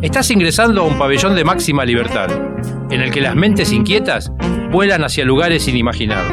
[0.00, 2.30] Estás ingresando a un pabellón de máxima libertad,
[2.90, 4.32] en el que las mentes inquietas
[4.72, 6.32] vuelan hacia lugares inimaginados.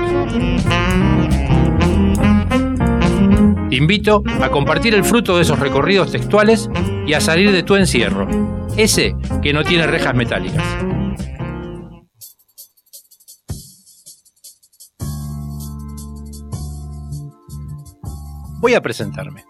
[3.70, 6.70] Te invito a compartir el fruto de esos recorridos textuales
[7.06, 8.30] y a salir de tu encierro,
[8.78, 10.64] ese que no tiene rejas metálicas.
[18.62, 19.44] Voy a presentarme.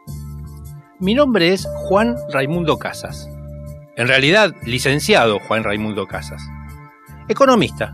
[1.03, 3.29] Mi nombre es Juan Raimundo Casas.
[3.97, 6.41] En realidad, licenciado Juan Raimundo Casas.
[7.27, 7.93] Economista,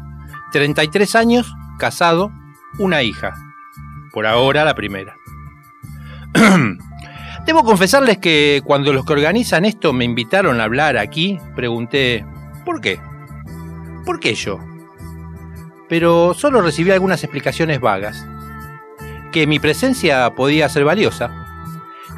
[0.51, 2.31] 33 años, casado,
[2.77, 3.33] una hija.
[4.13, 5.15] Por ahora la primera.
[7.47, 12.27] Debo confesarles que cuando los que organizan esto me invitaron a hablar aquí, pregunté,
[12.63, 12.99] ¿por qué?
[14.05, 14.59] ¿Por qué yo?
[15.87, 18.23] Pero solo recibí algunas explicaciones vagas.
[19.31, 21.38] Que mi presencia podía ser valiosa,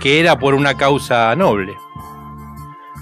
[0.01, 1.77] que era por una causa noble.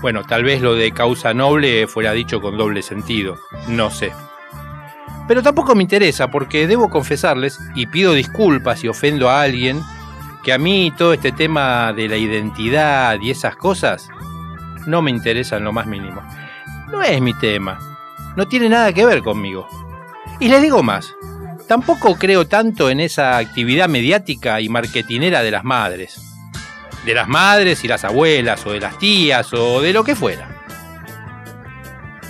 [0.02, 3.37] Bueno, tal vez lo de causa noble fuera dicho con doble sentido,
[3.70, 4.12] no sé.
[5.26, 9.82] Pero tampoco me interesa porque debo confesarles, y pido disculpas si ofendo a alguien,
[10.43, 14.09] que a mí todo este tema de la identidad y esas cosas
[14.85, 16.21] no me interesan lo más mínimo.
[16.91, 17.79] No es mi tema,
[18.35, 19.70] no tiene nada que ver conmigo.
[20.41, 21.15] Y les digo más,
[21.68, 26.29] tampoco creo tanto en esa actividad mediática y marketinera de las madres
[27.05, 30.48] de las madres y las abuelas, o de las tías, o de lo que fuera.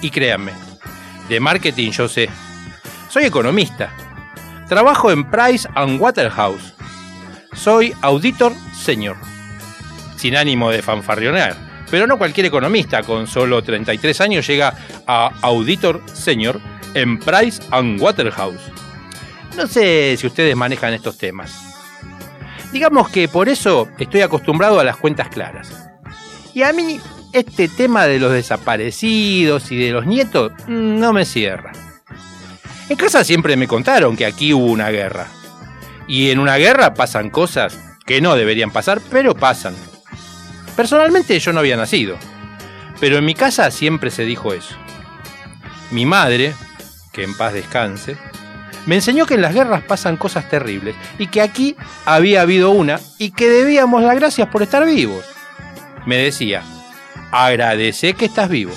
[0.02, 0.53] Y créanme,
[1.28, 2.30] de marketing yo sé.
[3.09, 3.92] Soy economista.
[4.67, 6.73] Trabajo en Price and Waterhouse.
[7.53, 9.17] Soy auditor senior.
[10.16, 11.56] Sin ánimo de fanfarrionar.
[11.90, 14.75] Pero no cualquier economista con solo 33 años llega
[15.08, 16.62] a auditor senior
[16.94, 18.72] en Price and Waterhouse.
[19.58, 21.69] No sé si ustedes manejan estos temas.
[22.72, 25.89] Digamos que por eso estoy acostumbrado a las cuentas claras.
[26.53, 27.00] Y a mí
[27.34, 31.72] este tema de los desaparecidos y de los nietos mm, no me cierra.
[32.90, 35.28] En casa siempre me contaron que aquí hubo una guerra.
[36.08, 39.75] Y en una guerra pasan cosas que no deberían pasar, pero pasan.
[40.75, 42.18] Personalmente yo no había nacido.
[43.00, 44.75] Pero en mi casa siempre se dijo eso.
[45.91, 46.53] Mi madre,
[47.13, 48.18] que en paz descanse,
[48.89, 53.00] me enseñó que en las guerras pasan cosas terribles y que aquí había habido una
[53.19, 55.23] y que debíamos las gracias por estar vivos.
[56.07, 56.63] Me decía,
[57.31, 58.72] agradece que estás vivo.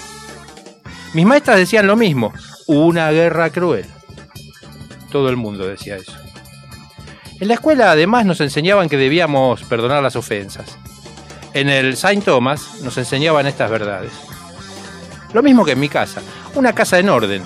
[1.14, 2.34] Mis maestras decían lo mismo,
[2.66, 3.86] una guerra cruel.
[5.10, 6.12] Todo el mundo decía eso.
[7.40, 10.76] En la escuela además nos enseñaban que debíamos perdonar las ofensas.
[11.54, 14.12] En el Saint Thomas nos enseñaban estas verdades.
[15.32, 16.20] Lo mismo que en mi casa,
[16.54, 17.42] una casa en orden.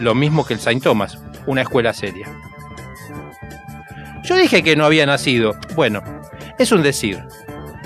[0.00, 1.16] Lo mismo que el Saint Thomas,
[1.46, 2.28] una escuela seria.
[4.22, 5.56] Yo dije que no había nacido.
[5.74, 6.02] Bueno,
[6.58, 7.22] es un decir.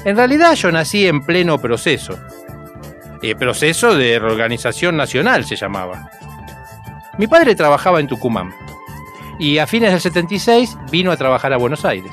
[0.04, 2.18] En realidad yo nací en pleno proceso.
[3.22, 6.10] El eh, proceso de reorganización nacional se llamaba.
[7.16, 8.52] Mi padre trabajaba en Tucumán
[9.38, 12.12] y a fines del 76 vino a trabajar a Buenos Aires.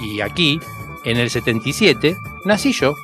[0.00, 0.60] Y aquí,
[1.04, 2.94] en el 77, nací yo,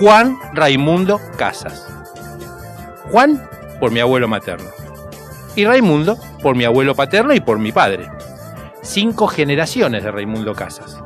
[0.00, 1.86] Juan Raimundo Casas.
[3.10, 3.46] Juan
[3.80, 4.77] por mi abuelo materno
[5.56, 8.08] y Raimundo por mi abuelo paterno y por mi padre.
[8.82, 11.02] Cinco generaciones de Raimundo Casas.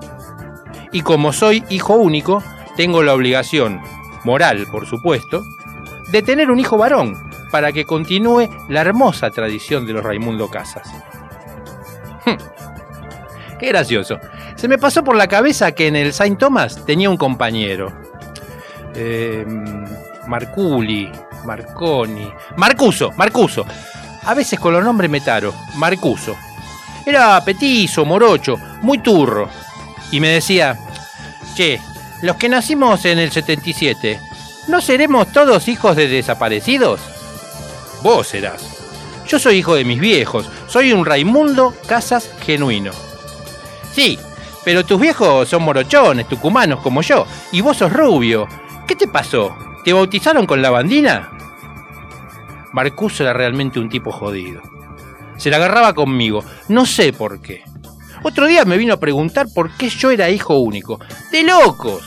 [0.93, 2.43] Y como soy hijo único,
[2.77, 3.81] tengo la obligación,
[4.25, 5.43] moral por supuesto,
[6.11, 7.15] de tener un hijo varón
[7.51, 10.89] para que continúe la hermosa tradición de los Raimundo Casas.
[12.25, 12.37] Hm.
[13.59, 14.19] Qué gracioso.
[14.57, 17.93] Se me pasó por la cabeza que en el Saint Thomas tenía un compañero.
[18.95, 19.47] Eh,
[20.27, 21.11] Marculi,
[21.45, 22.31] Marconi.
[22.57, 23.65] Marcuso, Marcuso
[24.25, 26.37] a veces con los nombres metaro, Marcuso.
[27.05, 29.49] Era petizo, morocho, muy turro.
[30.11, 30.79] Y me decía,
[31.55, 31.81] che,
[32.23, 34.21] los que nacimos en el 77,
[34.69, 37.01] ¿no seremos todos hijos de desaparecidos?
[38.03, 38.63] Vos serás.
[39.27, 42.93] Yo soy hijo de mis viejos, soy un Raimundo Casas genuino.
[43.93, 44.19] Sí,
[44.65, 48.47] pero tus viejos son morochones, tucumanos como yo, y vos sos rubio.
[48.87, 49.57] ¿Qué te pasó?
[49.85, 51.31] ¿Te bautizaron con la bandina?
[52.73, 54.63] Marcuso era realmente un tipo jodido.
[55.37, 57.63] Se la agarraba conmigo, no sé por qué.
[58.23, 61.01] Otro día me vino a preguntar por qué yo era hijo único.
[61.31, 62.03] ¡De locos!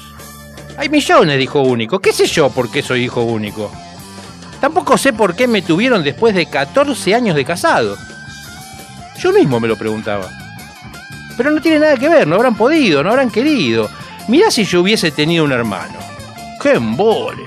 [0.77, 1.99] Hay millones de hijos únicos.
[1.99, 3.71] ¿Qué sé yo por qué soy hijo único?
[4.59, 7.97] Tampoco sé por qué me tuvieron después de 14 años de casado.
[9.19, 10.29] Yo mismo me lo preguntaba.
[11.37, 13.89] Pero no tiene nada que ver, no habrán podido, no habrán querido.
[14.27, 15.99] Mirá si yo hubiese tenido un hermano.
[16.61, 17.43] ¡Qué embole!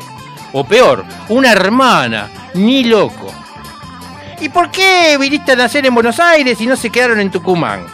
[0.53, 3.33] O peor, una hermana ni loco.
[4.41, 7.87] ¿Y por qué viniste a nacer en Buenos Aires y no se quedaron en Tucumán?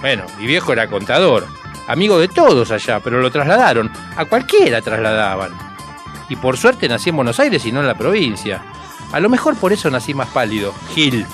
[0.00, 1.46] Bueno, mi viejo era contador.
[1.86, 3.90] amigo de todos allá, pero lo trasladaron.
[4.16, 5.52] A cualquiera trasladaban.
[6.28, 8.62] Y por suerte nací en Buenos Aires y no en la provincia.
[9.12, 10.74] A lo mejor por eso nací más pálido.
[10.94, 11.26] Gil.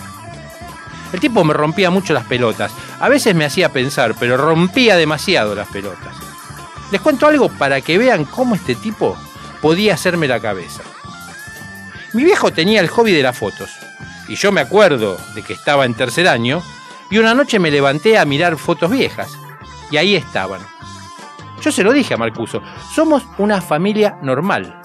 [1.13, 2.73] El tipo me rompía mucho las pelotas.
[3.01, 6.17] A veces me hacía pensar, pero rompía demasiado las pelotas.
[6.91, 9.17] Les cuento algo para que vean cómo este tipo
[9.61, 10.83] podía hacerme la cabeza.
[12.15, 13.71] Mi viejo tenía el hobby de las fotos.
[14.29, 16.63] Y yo me acuerdo de que estaba en tercer año
[17.11, 19.31] y una noche me levanté a mirar fotos viejas.
[19.91, 20.61] Y ahí estaban.
[21.61, 22.63] Yo se lo dije a Marcuso,
[22.95, 24.81] somos una familia normal.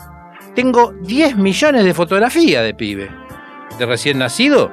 [0.56, 3.12] Tengo 10 millones de fotografías de pibe.
[3.78, 4.72] De recién nacido,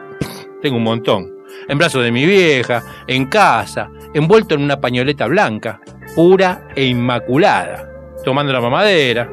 [0.62, 1.30] tengo un montón.
[1.68, 5.80] En brazos de mi vieja, en casa, envuelto en una pañoleta blanca,
[6.14, 7.88] pura e inmaculada,
[8.24, 9.30] tomando la mamadera.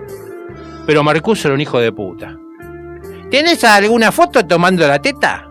[0.88, 2.36] Pero Marcuso era un hijo de puta.
[3.30, 5.48] ¿Tienes alguna foto tomando la teta?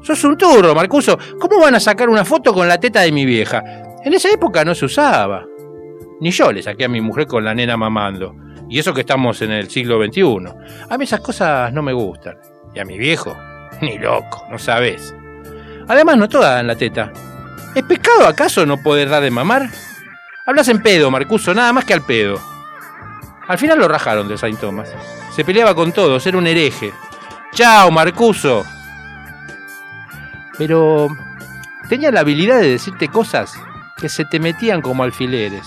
[0.00, 1.18] Sos un turro, Marcuso.
[1.38, 3.62] ¿Cómo van a sacar una foto con la teta de mi vieja?
[4.02, 5.44] En esa época no se usaba.
[6.20, 8.34] Ni yo le saqué a mi mujer con la nena mamando.
[8.70, 10.24] Y eso que estamos en el siglo XXI.
[10.88, 12.38] A mí esas cosas no me gustan.
[12.74, 13.36] Y a mi viejo,
[13.82, 15.14] ni loco, no sabes.
[15.86, 17.12] Además, no todas dan la teta.
[17.74, 19.68] ¿Es pecado acaso no poder dar de mamar?
[20.46, 22.40] Hablas en pedo, Marcuso, nada más que al pedo.
[23.48, 24.92] Al final lo rajaron de Saint Thomas.
[25.34, 26.92] Se peleaba con todos, era un hereje.
[27.52, 28.64] ¡Chao, Marcuso!
[30.58, 31.08] Pero
[31.88, 33.54] tenía la habilidad de decirte cosas
[33.96, 35.66] que se te metían como alfileres.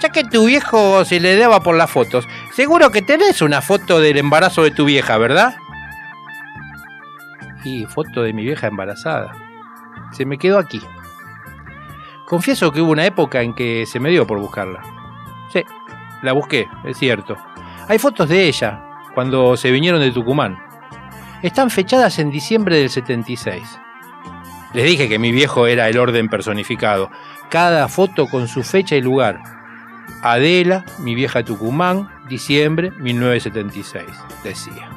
[0.00, 4.00] Ya que tu viejo se le daba por las fotos, seguro que tenés una foto
[4.00, 5.56] del embarazo de tu vieja, ¿verdad?
[7.64, 9.32] Y foto de mi vieja embarazada.
[10.12, 10.80] Se me quedó aquí.
[12.26, 14.82] Confieso que hubo una época en que se me dio por buscarla.
[15.52, 15.64] Sí,
[16.22, 17.36] la busqué, es cierto.
[17.88, 18.82] Hay fotos de ella,
[19.14, 20.58] cuando se vinieron de Tucumán.
[21.42, 23.62] Están fechadas en diciembre del 76.
[24.74, 27.10] Les dije que mi viejo era el orden personificado.
[27.48, 29.40] Cada foto con su fecha y lugar.
[30.22, 34.04] Adela, mi vieja Tucumán, diciembre 1976,
[34.42, 34.88] decía.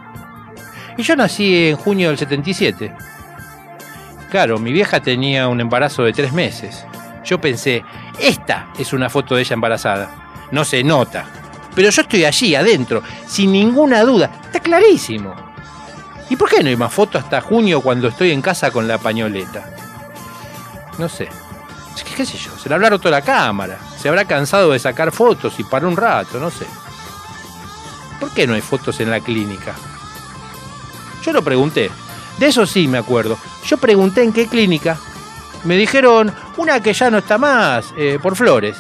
[0.98, 2.94] Y yo nací en junio del 77.
[4.30, 6.86] Claro, mi vieja tenía un embarazo de tres meses.
[7.24, 7.84] Yo pensé,
[8.20, 10.21] esta es una foto de ella embarazada.
[10.52, 11.26] No se nota,
[11.76, 14.42] pero yo estoy allí, adentro, sin ninguna duda.
[14.44, 15.34] Está clarísimo.
[16.30, 18.98] ¿Y por qué no hay más fotos hasta junio cuando estoy en casa con la
[18.98, 19.70] pañoleta?
[20.98, 21.30] No sé.
[22.16, 22.58] ¿Qué sé yo?
[22.58, 23.80] Se le habrá roto la cámara.
[23.98, 26.66] Se habrá cansado de sacar fotos y para un rato, no sé.
[28.20, 29.74] ¿Por qué no hay fotos en la clínica?
[31.24, 31.90] Yo lo pregunté.
[32.38, 33.38] De eso sí me acuerdo.
[33.66, 34.98] Yo pregunté en qué clínica.
[35.64, 38.78] Me dijeron una que ya no está más, eh, por Flores.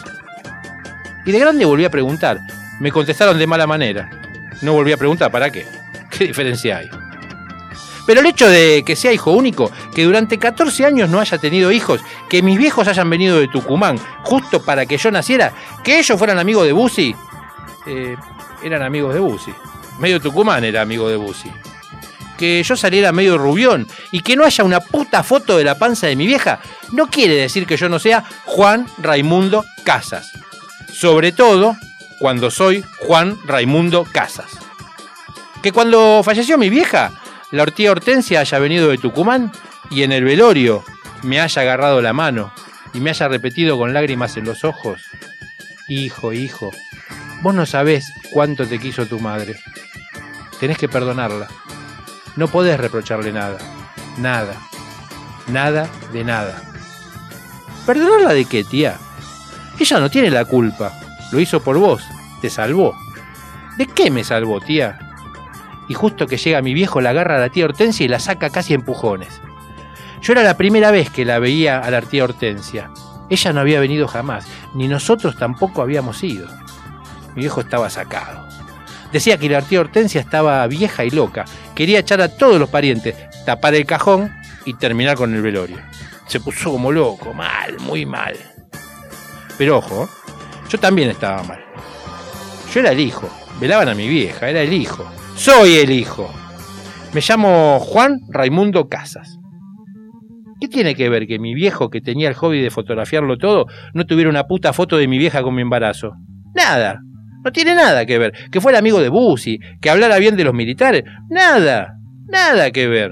[1.26, 2.40] Y de grande volví a preguntar.
[2.80, 4.10] Me contestaron de mala manera.
[4.62, 5.66] No volví a preguntar, ¿para qué?
[6.10, 6.90] ¿Qué diferencia hay?
[8.06, 11.72] Pero el hecho de que sea hijo único, que durante 14 años no haya tenido
[11.72, 15.54] hijos, que mis viejos hayan venido de Tucumán justo para que yo naciera,
[15.84, 17.16] que ellos fueran amigos de Busi,
[17.86, 18.16] eh,
[18.64, 19.54] eran amigos de Busi.
[20.00, 21.52] Medio Tucumán era amigo de Busi.
[22.38, 26.08] Que yo saliera medio rubión y que no haya una puta foto de la panza
[26.08, 26.60] de mi vieja,
[26.92, 30.32] no quiere decir que yo no sea Juan Raimundo Casas.
[30.92, 31.76] Sobre todo
[32.20, 34.52] cuando soy Juan Raimundo Casas.
[35.64, 37.12] Que cuando falleció mi vieja,
[37.52, 39.52] la ortía Hortensia haya venido de Tucumán
[39.90, 40.84] y en el velorio
[41.24, 42.54] me haya agarrado la mano
[42.94, 45.02] y me haya repetido con lágrimas en los ojos,
[45.88, 46.72] hijo, hijo,
[47.42, 49.56] vos no sabés cuánto te quiso tu madre.
[50.60, 51.48] Tenés que perdonarla.
[52.36, 53.58] No podés reprocharle nada.
[54.18, 54.56] Nada.
[55.48, 56.62] Nada de nada.
[57.86, 58.98] ¿Perdonarla de qué, tía?
[59.82, 60.94] Ella no tiene la culpa.
[61.32, 62.04] Lo hizo por vos,
[62.40, 62.96] te salvó.
[63.80, 65.00] ¿De qué me salvó, tía?
[65.88, 68.52] Y justo que llega mi viejo la agarra a la tía Hortensia y la saca
[68.52, 69.42] casi a empujones.
[70.22, 72.92] Yo era la primera vez que la veía a la tía Hortensia.
[73.32, 74.46] Ella no había venido jamás,
[74.76, 76.48] ni nosotros tampoco habíamos ido.
[77.34, 78.48] Mi viejo estaba sacado.
[79.12, 81.46] Decía que la tía Hortensia estaba vieja y loca.
[81.74, 83.16] Quería echar a todos los parientes,
[83.48, 84.32] tapar el cajón
[84.64, 85.80] y terminar con el velorio.
[86.28, 88.51] Se puso como loco, mal, muy mal.
[89.62, 90.10] Pero ojo,
[90.70, 91.60] yo también estaba mal.
[92.74, 93.30] Yo era el hijo.
[93.60, 95.06] Velaban a mi vieja, era el hijo.
[95.36, 96.28] Soy el hijo.
[97.14, 99.38] Me llamo Juan Raimundo Casas.
[100.60, 104.08] ¿Qué tiene que ver que mi viejo, que tenía el hobby de fotografiarlo todo, no
[104.08, 106.14] tuviera una puta foto de mi vieja con mi embarazo?
[106.56, 107.00] Nada.
[107.46, 108.34] No tiene nada que ver.
[108.52, 111.04] Que fuera amigo de Bussi, que hablara bien de los militares.
[111.30, 112.00] Nada.
[112.28, 113.12] Nada que ver.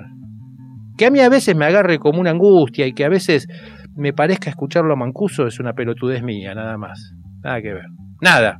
[0.98, 3.48] Que a mí a veces me agarre como una angustia y que a veces
[4.00, 7.13] me parezca escucharlo a Mancuso es una pelotudez mía, nada más.
[7.44, 7.86] Nada que ver.
[8.22, 8.60] Nada.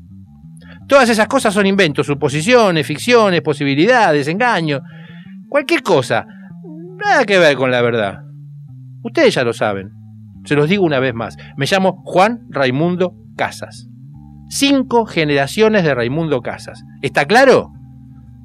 [0.88, 4.82] Todas esas cosas son inventos, suposiciones, ficciones, posibilidades, engaños.
[5.48, 6.28] Cualquier cosa.
[6.98, 8.20] Nada que ver con la verdad.
[9.02, 9.92] Ustedes ya lo saben.
[10.44, 11.38] Se los digo una vez más.
[11.56, 13.88] Me llamo Juan Raimundo Casas.
[14.50, 16.84] Cinco generaciones de Raimundo Casas.
[17.02, 17.72] ¿Está claro?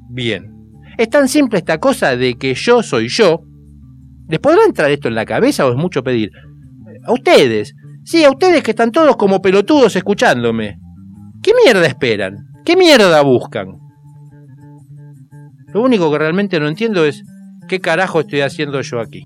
[0.09, 0.53] Bien.
[0.97, 3.41] Es tan simple esta cosa de que yo soy yo.
[4.29, 6.31] ¿Les podrá entrar esto en la cabeza o es mucho pedir?
[7.05, 7.75] A ustedes.
[8.03, 10.79] Sí, a ustedes que están todos como pelotudos escuchándome.
[11.41, 12.47] ¿Qué mierda esperan?
[12.63, 13.79] ¿Qué mierda buscan?
[15.73, 17.23] Lo único que realmente no entiendo es
[17.67, 19.25] qué carajo estoy haciendo yo aquí.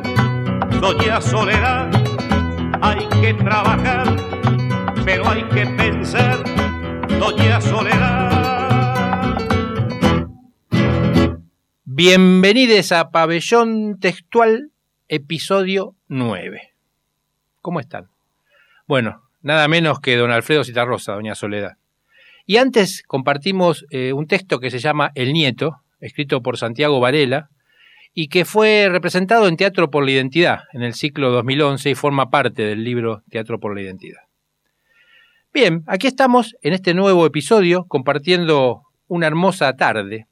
[0.81, 1.91] Doña Soledad,
[2.81, 4.17] hay que trabajar,
[5.05, 6.43] pero hay que pensar,
[7.19, 9.37] Doña Soledad.
[11.83, 14.71] Bienvenidos a Pabellón Textual,
[15.07, 16.73] episodio 9.
[17.61, 18.09] ¿Cómo están?
[18.87, 21.77] Bueno, nada menos que don Alfredo Citarrosa, doña Soledad.
[22.47, 27.51] Y antes compartimos eh, un texto que se llama El Nieto, escrito por Santiago Varela,
[28.13, 32.29] y que fue representado en Teatro por la Identidad en el ciclo 2011 y forma
[32.29, 34.21] parte del libro Teatro por la Identidad.
[35.53, 40.27] Bien, aquí estamos en este nuevo episodio compartiendo una hermosa tarde.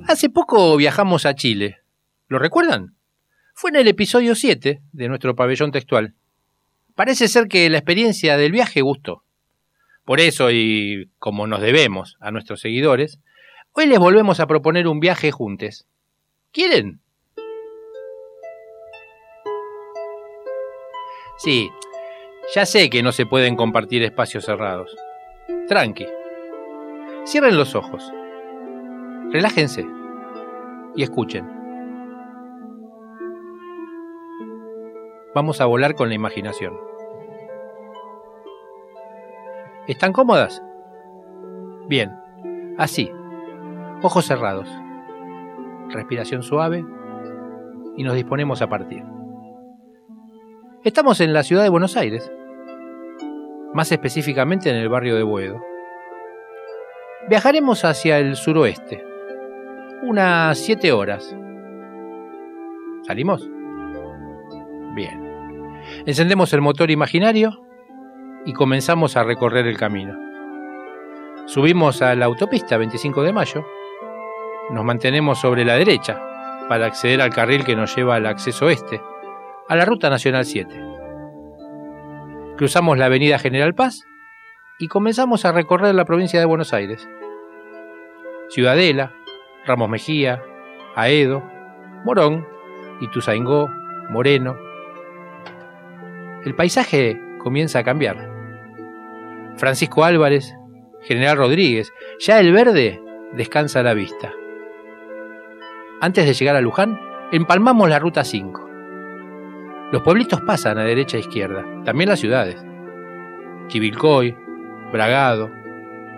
[0.09, 1.81] Hace poco viajamos a Chile.
[2.29, 2.97] ¿Lo recuerdan?
[3.55, 6.15] Fue en el episodio 7 de nuestro pabellón textual.
[6.95, 9.23] Parece ser que la experiencia del viaje gustó.
[10.11, 13.21] Por eso, y como nos debemos a nuestros seguidores,
[13.75, 15.87] hoy les volvemos a proponer un viaje juntos.
[16.51, 17.01] ¿Quieren?
[21.39, 21.71] Sí,
[22.53, 24.97] ya sé que no se pueden compartir espacios cerrados.
[25.69, 26.09] Tranqui.
[27.25, 28.03] Cierren los ojos.
[29.31, 29.87] Relájense
[30.97, 31.49] y escuchen.
[35.37, 36.90] Vamos a volar con la imaginación.
[39.87, 40.63] ¿Están cómodas?
[41.89, 42.13] Bien,
[42.77, 43.11] así,
[44.03, 44.69] ojos cerrados,
[45.89, 46.85] respiración suave
[47.97, 49.03] y nos disponemos a partir.
[50.85, 52.31] Estamos en la ciudad de Buenos Aires,
[53.73, 55.61] más específicamente en el barrio de Boedo.
[57.29, 59.03] Viajaremos hacia el suroeste,
[60.03, 61.35] unas siete horas.
[63.03, 63.49] ¿Salimos?
[64.95, 65.31] Bien.
[66.05, 67.70] Encendemos el motor imaginario
[68.45, 70.17] y comenzamos a recorrer el camino.
[71.47, 73.67] Subimos a la autopista 25 de mayo,
[74.71, 76.23] nos mantenemos sobre la derecha
[76.69, 79.01] para acceder al carril que nos lleva al acceso este,
[79.69, 80.73] a la Ruta Nacional 7.
[82.57, 84.07] Cruzamos la Avenida General Paz
[84.79, 87.09] y comenzamos a recorrer la provincia de Buenos Aires.
[88.51, 89.13] Ciudadela,
[89.67, 90.43] Ramos Mejía,
[90.95, 91.43] Aedo,
[92.05, 92.47] Morón,
[93.01, 93.69] Ituzaingó,
[94.11, 94.57] Moreno.
[96.45, 98.30] El paisaje comienza a cambiar.
[99.61, 100.57] Francisco Álvarez,
[101.03, 102.99] General Rodríguez, ya el verde
[103.35, 104.33] descansa a la vista.
[106.01, 106.99] Antes de llegar a Luján,
[107.31, 108.69] empalmamos la ruta 5.
[109.93, 112.57] Los pueblitos pasan a derecha e izquierda, también las ciudades.
[113.69, 114.35] Chivilcoy,
[114.93, 115.51] Bragado,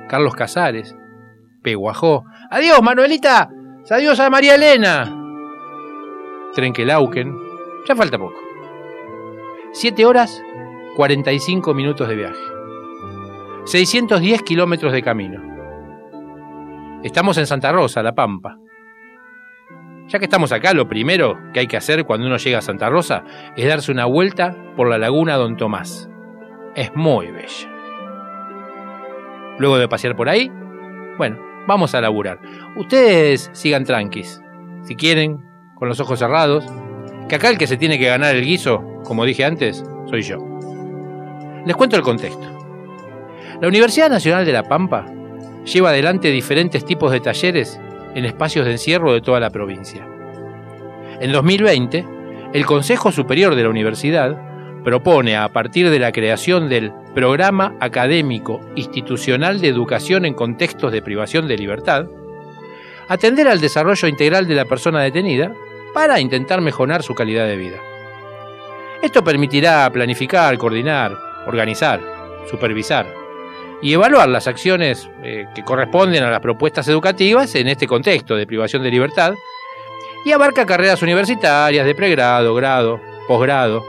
[0.09, 0.97] Carlos Casares,
[1.63, 2.25] Peguajó.
[2.49, 3.51] ¡Adiós, Manuelita!
[3.91, 5.13] ¡Adiós a María Elena!
[6.55, 7.37] Trenquelauquen.
[7.89, 8.39] Ya falta poco.
[9.73, 10.41] Siete horas,
[10.97, 12.52] 45 minutos de viaje.
[13.65, 15.41] 610 kilómetros de camino.
[17.05, 18.59] Estamos en Santa Rosa, La Pampa.
[20.09, 22.91] Ya que estamos acá, lo primero que hay que hacer cuando uno llega a Santa
[22.91, 23.23] Rosa
[23.57, 26.11] es darse una vuelta por la laguna Don Tomás.
[26.75, 27.71] Es muy bella.
[29.59, 30.51] Luego de pasear por ahí,
[31.17, 32.41] bueno, vamos a laburar.
[32.77, 34.43] Ustedes sigan tranquis,
[34.83, 35.39] si quieren,
[35.77, 36.67] con los ojos cerrados,
[37.29, 40.39] que acá el que se tiene que ganar el guiso, como dije antes, soy yo.
[41.65, 42.62] Les cuento el contexto.
[43.63, 45.07] La Universidad Nacional de La Pampa
[45.65, 47.79] lleva adelante diferentes tipos de talleres
[48.13, 50.05] en espacios de encierro de toda la provincia.
[51.21, 52.05] En 2020,
[52.55, 54.37] el Consejo Superior de la Universidad
[54.83, 61.01] propone, a partir de la creación del Programa Académico Institucional de Educación en Contextos de
[61.01, 62.07] Privación de Libertad,
[63.07, 65.55] atender al desarrollo integral de la persona detenida
[65.95, 67.77] para intentar mejorar su calidad de vida.
[69.03, 72.01] Esto permitirá planificar, coordinar, organizar,
[72.51, 73.22] supervisar,
[73.83, 78.47] y evaluar las acciones eh, que corresponden a las propuestas educativas en este contexto de
[78.47, 79.35] privación de libertad
[80.25, 83.85] y abarca carreras universitarias de pregrado, grado, posgrado,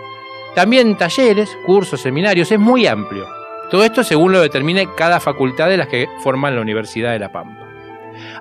[0.56, 3.28] también talleres, cursos, seminarios, es muy amplio.
[3.70, 7.32] Todo esto según lo determine cada facultad de las que forman la Universidad de La
[7.32, 7.68] Pampa.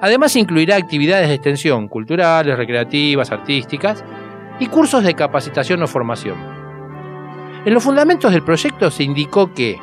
[0.00, 4.04] Además incluirá actividades de extensión culturales, recreativas, artísticas
[4.58, 6.36] y cursos de capacitación o formación.
[7.64, 9.78] En los fundamentos del proyecto se indicó que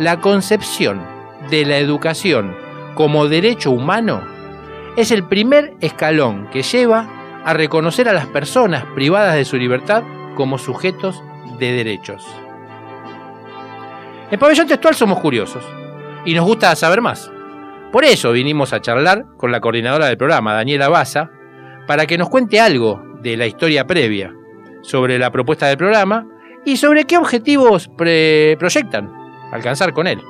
[0.00, 1.02] la concepción
[1.50, 2.56] de la educación
[2.94, 4.22] como derecho humano
[4.96, 7.06] es el primer escalón que lleva
[7.44, 10.02] a reconocer a las personas privadas de su libertad
[10.36, 11.22] como sujetos
[11.58, 12.26] de derechos.
[14.30, 15.68] En Pabellón Textual somos curiosos
[16.24, 17.30] y nos gusta saber más.
[17.92, 21.28] Por eso vinimos a charlar con la coordinadora del programa, Daniela Baza,
[21.86, 24.32] para que nos cuente algo de la historia previa,
[24.80, 26.26] sobre la propuesta del programa
[26.64, 29.19] y sobre qué objetivos proyectan
[29.52, 30.20] alcanzar con él.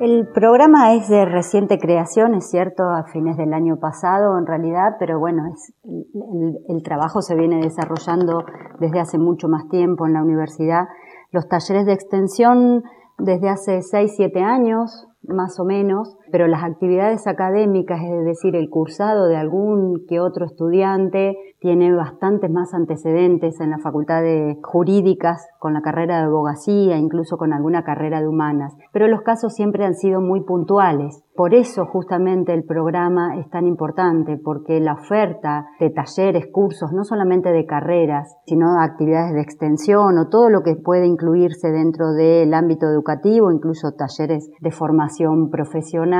[0.00, 4.96] El programa es de reciente creación, es cierto, a fines del año pasado en realidad,
[4.98, 8.44] pero bueno, es, el, el, trabajo se viene desarrollando
[8.80, 10.88] desde hace mucho más tiempo en la universidad.
[11.30, 12.82] Los talleres de extensión
[13.18, 18.70] desde hace 6, 7 años, más o menos, pero las actividades académicas, es decir, el
[18.70, 25.48] cursado de algún que otro estudiante, tiene bastantes más antecedentes en la Facultad de Jurídicas,
[25.58, 28.76] con la carrera de abogacía, incluso con alguna carrera de humanas.
[28.92, 31.24] Pero los casos siempre han sido muy puntuales.
[31.34, 37.02] Por eso justamente el programa es tan importante, porque la oferta de talleres, cursos, no
[37.04, 42.52] solamente de carreras, sino actividades de extensión o todo lo que puede incluirse dentro del
[42.54, 46.13] ámbito educativo, incluso talleres de formación profesional,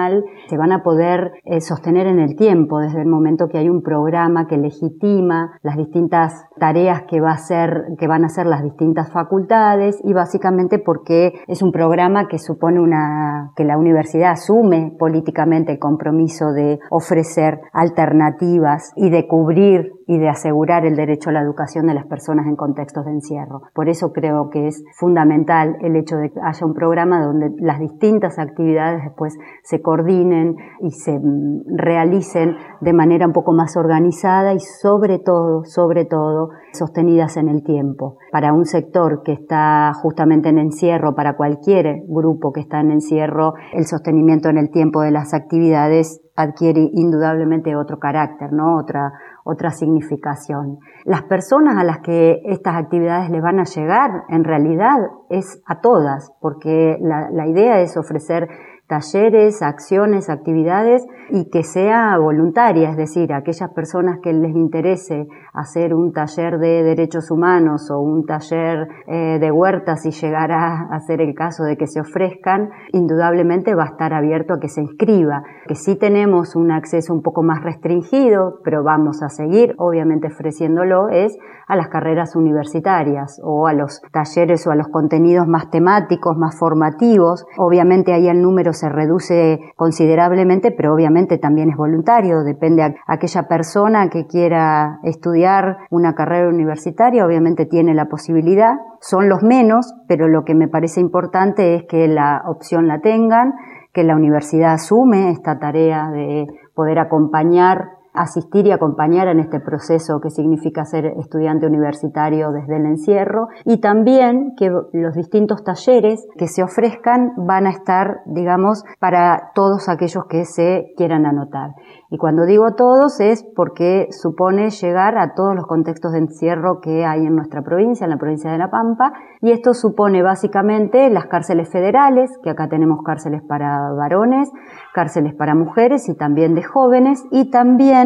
[0.49, 3.83] se van a poder eh, sostener en el tiempo, desde el momento que hay un
[3.83, 8.63] programa que legitima las distintas tareas que, va a ser, que van a hacer las
[8.63, 14.93] distintas facultades y básicamente porque es un programa que supone una, que la universidad asume
[14.99, 21.33] políticamente el compromiso de ofrecer alternativas y de cubrir y de asegurar el derecho a
[21.33, 23.63] la educación de las personas en contextos de encierro.
[23.75, 27.79] Por eso creo que es fundamental el hecho de que haya un programa donde las
[27.79, 34.53] distintas actividades después se coordinen y se mm, realicen de manera un poco más organizada
[34.53, 38.19] y sobre todo, sobre todo, sostenidas en el tiempo.
[38.33, 43.55] Para un sector que está justamente en encierro, para cualquier grupo que está en encierro,
[43.73, 48.77] el sostenimiento en el tiempo de las actividades adquiere indudablemente otro carácter, ¿no?
[48.77, 49.13] Otra,
[49.45, 50.79] otra significación.
[51.05, 54.97] Las personas a las que estas actividades les van a llegar, en realidad,
[55.31, 58.49] es a todas, porque la, la idea es ofrecer
[58.87, 65.95] talleres, acciones, actividades y que sea voluntaria, es decir, aquellas personas que les interese hacer
[65.95, 71.21] un taller de derechos humanos o un taller eh, de huertas si llegara a ser
[71.21, 75.45] el caso de que se ofrezcan, indudablemente va a estar abierto a que se inscriba,
[75.69, 81.09] que sí tenemos un acceso un poco más restringido, pero vamos a seguir obviamente ofreciéndolo,
[81.09, 81.39] es
[81.69, 86.59] a las carreras universitarias o a los talleres o a los contenidos más temáticos, más
[86.59, 87.47] formativos.
[87.57, 93.45] Obviamente ahí el número se reduce considerablemente, pero obviamente también es voluntario, depende a aquella
[93.49, 95.44] persona que quiera estudiar
[95.91, 101.01] una carrera universitaria, obviamente tiene la posibilidad, son los menos, pero lo que me parece
[101.01, 103.55] importante es que la opción la tengan,
[103.93, 110.21] que la universidad asume esta tarea de poder acompañar asistir y acompañar en este proceso
[110.21, 116.47] que significa ser estudiante universitario desde el encierro y también que los distintos talleres que
[116.47, 121.73] se ofrezcan van a estar, digamos, para todos aquellos que se quieran anotar.
[122.11, 127.05] Y cuando digo todos es porque supone llegar a todos los contextos de encierro que
[127.05, 131.27] hay en nuestra provincia, en la provincia de La Pampa, y esto supone básicamente las
[131.27, 134.53] cárceles federales, que acá tenemos cárceles para varones,
[134.93, 138.04] cárceles para mujeres y también de jóvenes, y también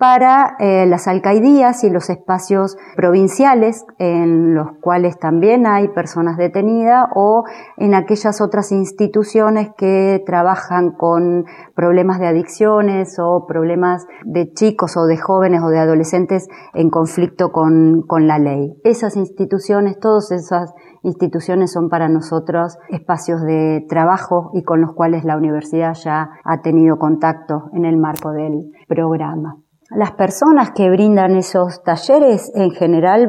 [0.00, 7.04] para eh, las alcaidías y los espacios provinciales en los cuales también hay personas detenidas
[7.14, 7.44] o
[7.76, 15.04] en aquellas otras instituciones que trabajan con problemas de adicciones o problemas de chicos o
[15.04, 18.72] de jóvenes o de adolescentes en conflicto con, con la ley.
[18.84, 25.24] Esas instituciones, todas esas instituciones son para nosotros espacios de trabajo y con los cuales
[25.24, 29.56] la universidad ya ha tenido contacto en el marco del programa.
[29.92, 33.26] Las personas que brindan esos talleres en general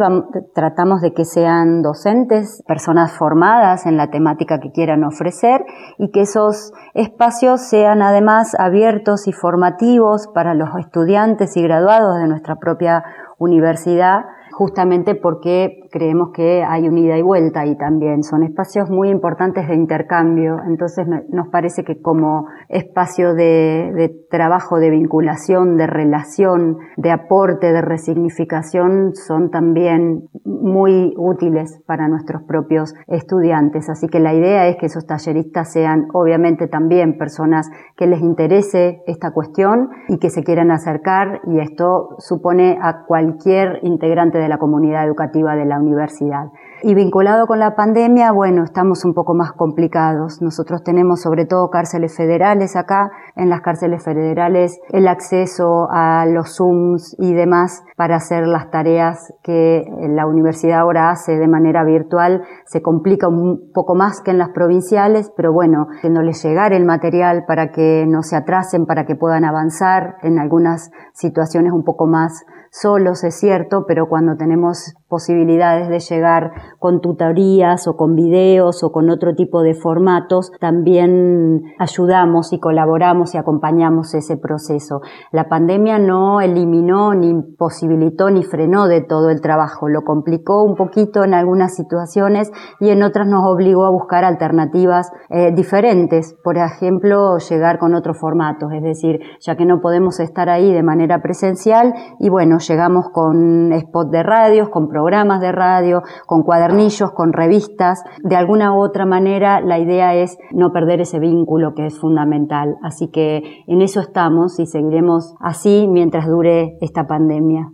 [0.53, 5.65] tratamos de que sean docentes, personas formadas en la temática que quieran ofrecer
[5.97, 12.27] y que esos espacios sean además abiertos y formativos para los estudiantes y graduados de
[12.27, 13.03] nuestra propia
[13.39, 19.09] universidad justamente porque creemos que hay un ida y vuelta y también son espacios muy
[19.09, 20.57] importantes de intercambio.
[20.65, 27.71] Entonces nos parece que como espacio de, de, trabajo, de vinculación, de relación, de aporte,
[27.71, 33.89] de resignificación, son también muy útiles para nuestros propios estudiantes.
[33.89, 39.01] Así que la idea es que esos talleristas sean obviamente también personas que les interese
[39.07, 44.57] esta cuestión y que se quieran acercar y esto supone a cualquier integrante de la
[44.57, 46.47] comunidad educativa de la universidad.
[46.83, 50.41] Y vinculado con la pandemia, bueno, estamos un poco más complicados.
[50.41, 53.11] Nosotros tenemos sobre todo cárceles federales acá.
[53.35, 59.31] En las cárceles federales el acceso a los Zooms y demás para hacer las tareas
[59.43, 64.39] que la universidad ahora hace de manera virtual se complica un poco más que en
[64.39, 69.15] las provinciales, pero bueno, haciéndoles llegar el material para que no se atrasen, para que
[69.15, 75.89] puedan avanzar en algunas situaciones un poco más solos, es cierto, pero cuando tenemos posibilidades
[75.89, 82.53] de llegar con tutorías o con videos o con otro tipo de formatos, también ayudamos
[82.53, 85.01] y colaboramos y acompañamos ese proceso.
[85.33, 90.75] La pandemia no eliminó ni posibilitó ni frenó de todo el trabajo, lo complicó un
[90.75, 96.57] poquito en algunas situaciones y en otras nos obligó a buscar alternativas eh, diferentes, por
[96.57, 101.21] ejemplo, llegar con otros formatos, es decir, ya que no podemos estar ahí de manera
[101.21, 107.33] presencial y bueno, llegamos con spot de radios, con programas de radio, con cuadernillos, con
[107.33, 108.03] revistas.
[108.23, 112.75] De alguna u otra manera, la idea es no perder ese vínculo que es fundamental.
[112.83, 117.69] Así que en eso estamos y seguiremos así mientras dure esta pandemia.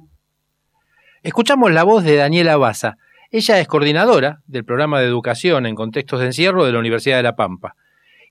[1.24, 2.96] Escuchamos la voz de Daniela Baza.
[3.32, 7.24] Ella es coordinadora del programa de educación en contextos de encierro de la Universidad de
[7.24, 7.74] La Pampa.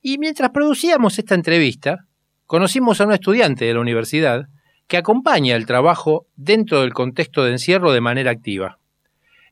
[0.00, 1.98] Y mientras producíamos esta entrevista,
[2.46, 4.46] conocimos a una estudiante de la universidad
[4.86, 8.78] que acompaña el trabajo dentro del contexto de encierro de manera activa.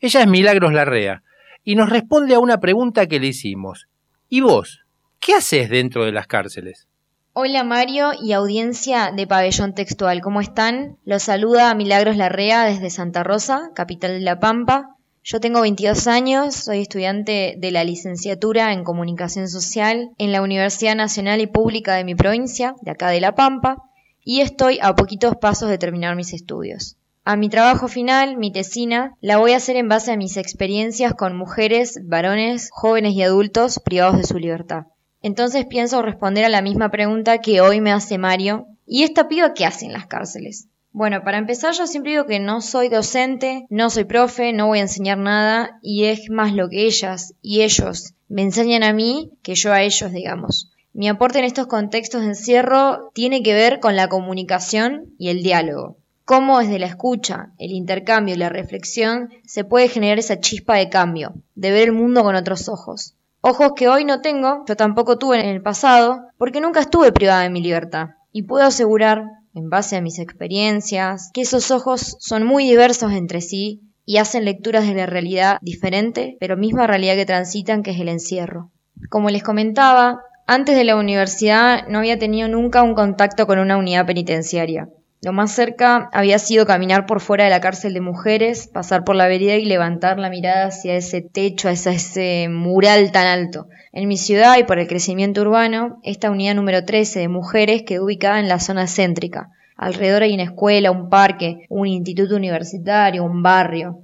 [0.05, 1.23] Ella es Milagros Larrea
[1.65, 3.89] y nos responde a una pregunta que le hicimos.
[4.29, 4.85] ¿Y vos?
[5.19, 6.89] ¿Qué haces dentro de las cárceles?
[7.33, 10.99] Hola Mario y audiencia de Pabellón Textual, ¿cómo están?
[11.07, 14.95] Los saluda Milagros Larrea desde Santa Rosa, capital de La Pampa.
[15.23, 20.97] Yo tengo 22 años, soy estudiante de la licenciatura en Comunicación Social en la Universidad
[20.97, 23.79] Nacional y Pública de mi provincia, de acá de La Pampa
[24.23, 26.99] y estoy a poquitos pasos de terminar mis estudios.
[27.27, 31.15] A mi trabajo final, mi tesina, la voy a hacer en base a mis experiencias
[31.15, 34.89] con mujeres, varones, jóvenes y adultos privados de su libertad.
[35.23, 38.67] Entonces pienso responder a la misma pregunta que hoy me hace Mario.
[38.87, 40.69] ¿Y esta piba qué hace en las cárceles?
[40.93, 44.81] Bueno, para empezar yo siempre digo que no soy docente, no soy profe, no voy
[44.81, 49.31] a enseñar nada y es más lo que ellas y ellos me enseñan a mí
[49.43, 50.71] que yo a ellos, digamos.
[50.93, 55.43] Mi aporte en estos contextos de encierro tiene que ver con la comunicación y el
[55.43, 55.97] diálogo.
[56.27, 60.89] Cómo desde la escucha, el intercambio y la reflexión se puede generar esa chispa de
[60.89, 63.15] cambio, de ver el mundo con otros ojos.
[63.43, 67.43] Ojos que hoy no tengo, yo tampoco tuve en el pasado, porque nunca estuve privada
[67.43, 68.13] de mi libertad.
[68.33, 73.43] Y puedo asegurar, en base a mis experiencias, que esos ojos son muy diversos entre
[73.43, 78.01] sí y hacen lecturas de la realidad diferente, pero misma realidad que transitan, que es
[78.01, 78.71] el encierro.
[79.11, 83.77] Como les comentaba, antes de la universidad no había tenido nunca un contacto con una
[83.77, 84.89] unidad penitenciaria.
[85.25, 89.17] Lo más cerca había sido caminar por fuera de la cárcel de mujeres, pasar por
[89.17, 93.69] la vereda y levantar la mirada hacia ese techo, hacia ese mural tan alto.
[93.93, 98.05] En mi ciudad y por el crecimiento urbano, esta unidad número 13 de mujeres quedó
[98.05, 99.49] ubicada en la zona céntrica.
[99.79, 104.01] Alrededor hay una escuela, un parque, un instituto universitario, un barrio.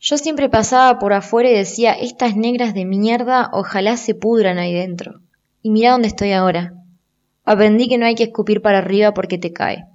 [0.00, 4.74] Yo siempre pasaba por afuera y decía, estas negras de mierda ojalá se pudran ahí
[4.74, 5.20] dentro.
[5.62, 6.74] Y mira dónde estoy ahora.
[7.44, 9.86] Aprendí que no hay que escupir para arriba porque te cae.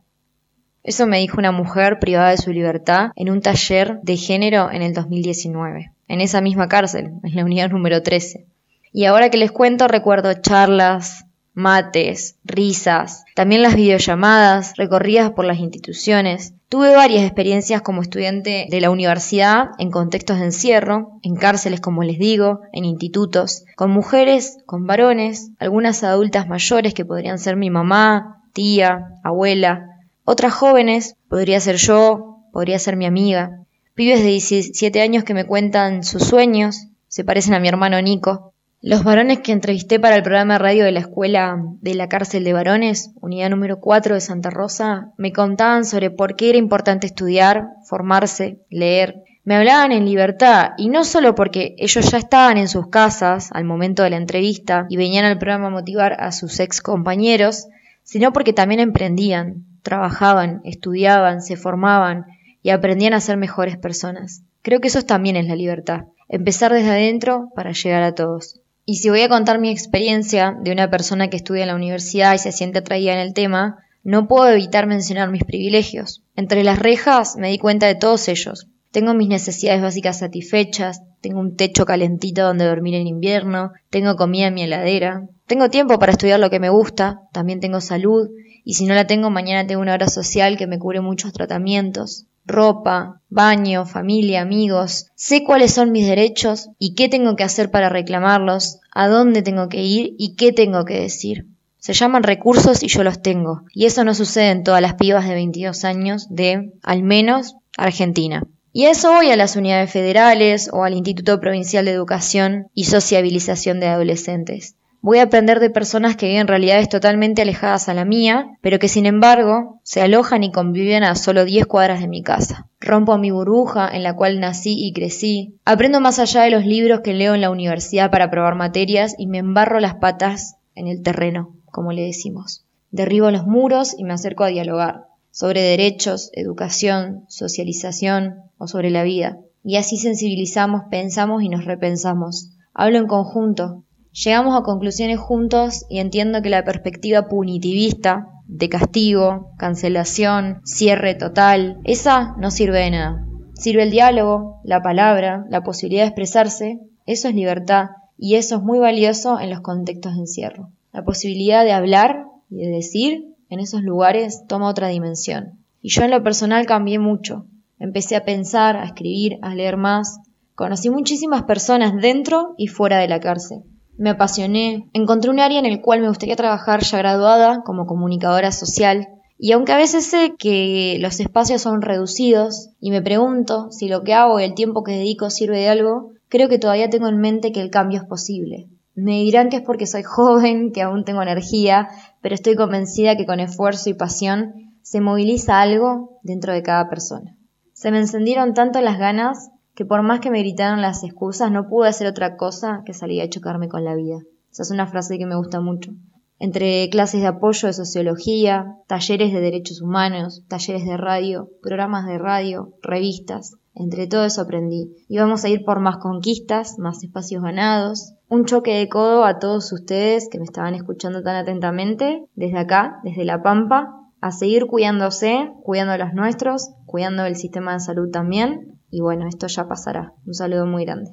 [0.86, 4.84] Eso me dijo una mujer privada de su libertad en un taller de género en
[4.84, 8.46] el 2019, en esa misma cárcel, en la unidad número 13.
[8.94, 15.58] Y ahora que les cuento recuerdo charlas, mates, risas, también las videollamadas, recorridas por las
[15.58, 16.54] instituciones.
[16.70, 22.04] Tuve varias experiencias como estudiante de la universidad en contextos de encierro, en cárceles como
[22.04, 27.72] les digo, en institutos, con mujeres, con varones, algunas adultas mayores que podrían ser mi
[27.72, 29.95] mamá, tía, abuela,
[30.26, 33.62] otras jóvenes, podría ser yo, podría ser mi amiga,
[33.94, 38.54] pibes de 17 años que me cuentan sus sueños, se parecen a mi hermano Nico,
[38.82, 42.44] los varones que entrevisté para el programa de radio de la escuela de la cárcel
[42.44, 47.08] de varones, unidad número 4 de Santa Rosa, me contaban sobre por qué era importante
[47.08, 49.24] estudiar, formarse, leer.
[49.44, 53.64] Me hablaban en libertad y no solo porque ellos ya estaban en sus casas al
[53.64, 57.68] momento de la entrevista y venían al programa a motivar a sus ex compañeros,
[58.04, 62.26] sino porque también emprendían, trabajaban, estudiaban, se formaban
[62.64, 64.42] y aprendían a ser mejores personas.
[64.64, 68.60] Creo que eso también es la libertad, empezar desde adentro para llegar a todos.
[68.84, 72.34] Y si voy a contar mi experiencia de una persona que estudia en la universidad
[72.34, 76.24] y se siente atraída en el tema, no puedo evitar mencionar mis privilegios.
[76.36, 78.68] Entre las rejas me di cuenta de todos ellos.
[78.92, 84.48] Tengo mis necesidades básicas satisfechas, tengo un techo calentito donde dormir en invierno, tengo comida
[84.48, 88.30] en mi heladera, tengo tiempo para estudiar lo que me gusta, también tengo salud,
[88.66, 92.26] y si no la tengo mañana tengo una hora social que me cubre muchos tratamientos.
[92.48, 95.08] ropa, baño, familia, amigos.
[95.16, 99.68] Sé cuáles son mis derechos y qué tengo que hacer para reclamarlos, a dónde tengo
[99.68, 101.48] que ir y qué tengo que decir.
[101.80, 103.62] Se llaman recursos y yo los tengo.
[103.74, 108.44] Y eso no sucede en todas las pibas de 22 años de, al menos, Argentina.
[108.74, 113.80] Y eso voy a las unidades federales o al Instituto Provincial de Educación y Sociabilización
[113.80, 114.76] de Adolescentes.
[115.06, 118.88] Voy a aprender de personas que viven realidades totalmente alejadas a la mía, pero que
[118.88, 122.68] sin embargo se alojan y conviven a solo 10 cuadras de mi casa.
[122.80, 125.60] Rompo mi burbuja en la cual nací y crecí.
[125.64, 129.28] Aprendo más allá de los libros que leo en la universidad para probar materias y
[129.28, 132.66] me embarro las patas en el terreno, como le decimos.
[132.90, 139.04] Derribo los muros y me acerco a dialogar sobre derechos, educación, socialización o sobre la
[139.04, 139.38] vida.
[139.64, 142.50] Y así sensibilizamos, pensamos y nos repensamos.
[142.74, 143.85] Hablo en conjunto,
[144.24, 151.82] Llegamos a conclusiones juntos y entiendo que la perspectiva punitivista, de castigo, cancelación, cierre total,
[151.84, 153.26] esa no sirve de nada.
[153.56, 158.62] Sirve el diálogo, la palabra, la posibilidad de expresarse, eso es libertad y eso es
[158.62, 160.70] muy valioso en los contextos de encierro.
[160.94, 165.60] La posibilidad de hablar y de decir en esos lugares toma otra dimensión.
[165.82, 167.48] Y yo en lo personal cambié mucho.
[167.80, 170.20] Empecé a pensar, a escribir, a leer más.
[170.56, 173.64] Conocí muchísimas personas dentro y fuera de la cárcel.
[173.98, 178.52] Me apasioné, encontré un área en el cual me gustaría trabajar ya graduada como comunicadora
[178.52, 183.90] social y aunque a veces sé que los espacios son reducidos y me pregunto si
[183.90, 187.08] lo que hago y el tiempo que dedico sirve de algo, creo que todavía tengo
[187.08, 188.68] en mente que el cambio es posible.
[188.96, 191.90] Me dirán que es porque soy joven, que aún tengo energía,
[192.22, 197.36] pero estoy convencida que con esfuerzo y pasión se moviliza algo dentro de cada persona.
[197.74, 201.68] Se me encendieron tanto las ganas que por más que me gritaron las excusas, no
[201.68, 204.20] pude hacer otra cosa que salir a chocarme con la vida.
[204.52, 205.92] Esa es una frase que me gusta mucho.
[206.40, 212.18] Entre clases de apoyo de sociología, talleres de derechos humanos, talleres de radio, programas de
[212.18, 214.92] radio, revistas, entre todo eso aprendí.
[215.10, 219.72] Y a ir por más conquistas, más espacios ganados, un choque de codo a todos
[219.72, 225.52] ustedes que me estaban escuchando tan atentamente, desde acá, desde La Pampa, a seguir cuidándose,
[225.64, 230.14] cuidando a los nuestros, cuidando del sistema de salud también, y bueno, esto ya pasará.
[230.26, 231.12] Un saludo muy grande.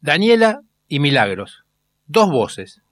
[0.00, 1.64] Daniela y Milagros.
[2.06, 2.82] Dos voces.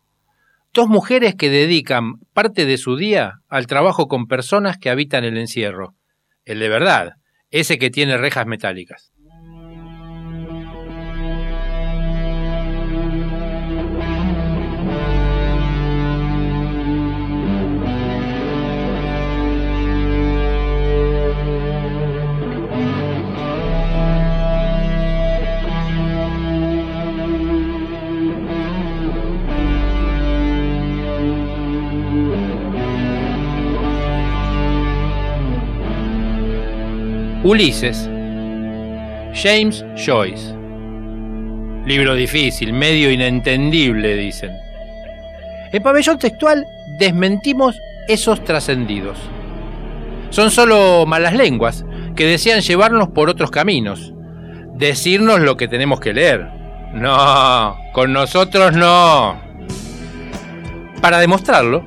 [0.73, 5.37] Dos mujeres que dedican parte de su día al trabajo con personas que habitan el
[5.37, 5.95] encierro.
[6.45, 7.13] El de verdad,
[7.51, 9.13] ese que tiene rejas metálicas.
[37.45, 38.09] Ulises.
[39.35, 40.55] James Joyce.
[41.85, 44.53] Libro difícil, medio inentendible, dicen.
[45.73, 46.65] En pabellón textual
[47.01, 47.77] desmentimos
[48.07, 49.19] esos trascendidos.
[50.31, 54.13] Son solo malas lenguas que desean llevarnos por otros caminos,
[54.75, 56.49] decirnos lo que tenemos que leer.
[56.95, 59.41] No, con nosotros no.
[61.01, 61.85] Para demostrarlo,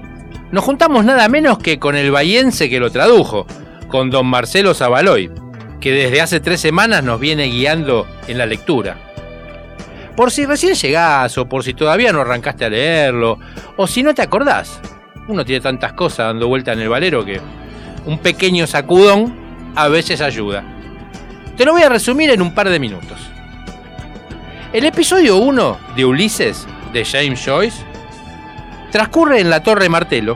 [0.52, 3.48] nos juntamos nada menos que con el bahiense que lo tradujo,
[3.88, 5.45] con don Marcelo Zavaloy
[5.86, 8.98] que desde hace tres semanas nos viene guiando en la lectura.
[10.16, 13.38] Por si recién llegás o por si todavía no arrancaste a leerlo,
[13.78, 14.82] o si no te acordás.
[15.28, 17.40] Uno tiene tantas cosas dando vuelta en el valero que
[18.08, 19.36] un pequeño sacudón
[19.76, 20.64] a veces ayuda.
[21.56, 23.20] Te lo voy a resumir en un par de minutos.
[24.74, 27.86] El episodio 1 de Ulises de James Joyce
[28.92, 30.36] transcurre en la Torre Martelo,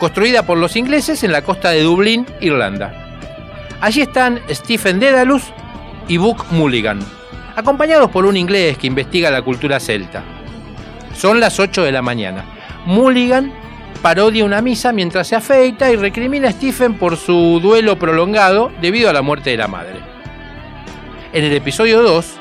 [0.00, 3.01] construida por los ingleses en la costa de Dublín, Irlanda.
[3.82, 5.42] Allí están Stephen Dedalus
[6.06, 7.00] y Buck Mulligan,
[7.56, 10.22] acompañados por un inglés que investiga la cultura celta.
[11.16, 12.44] Son las 8 de la mañana.
[12.86, 13.52] Mulligan
[14.00, 19.10] parodia una misa mientras se afeita y recrimina a Stephen por su duelo prolongado debido
[19.10, 19.98] a la muerte de la madre.
[21.32, 22.34] En el episodio 2,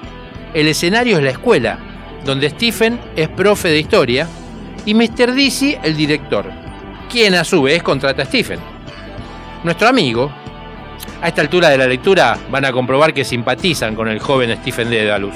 [0.53, 1.79] el escenario es la escuela,
[2.23, 4.27] donde Stephen es profe de historia
[4.85, 5.33] y Mr.
[5.33, 6.45] Dizzy el director,
[7.09, 8.59] quien a su vez contrata a Stephen.
[9.63, 10.31] Nuestro amigo,
[11.21, 14.89] a esta altura de la lectura van a comprobar que simpatizan con el joven Stephen
[14.89, 15.35] Dedalus.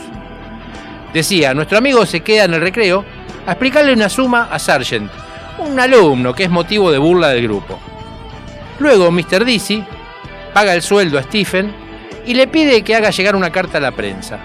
[1.13, 3.06] Decía, nuestro amigo se queda en el recreo
[3.45, 5.10] a explicarle una suma a Sargent,
[5.60, 7.80] un alumno que es motivo de burla del grupo.
[8.80, 9.45] Luego Mr.
[9.45, 9.84] Dizzy
[10.54, 11.73] paga el sueldo a Stephen
[12.25, 14.39] y le pide que haga llegar una carta a la prensa.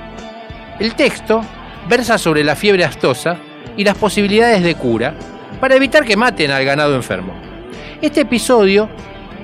[0.78, 1.42] El texto
[1.88, 3.38] versa sobre la fiebre astosa
[3.76, 5.14] y las posibilidades de cura
[5.60, 7.34] para evitar que maten al ganado enfermo.
[8.00, 8.88] Este episodio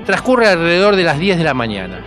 [0.06, 2.00] transcurre alrededor de las 10 de la mañana.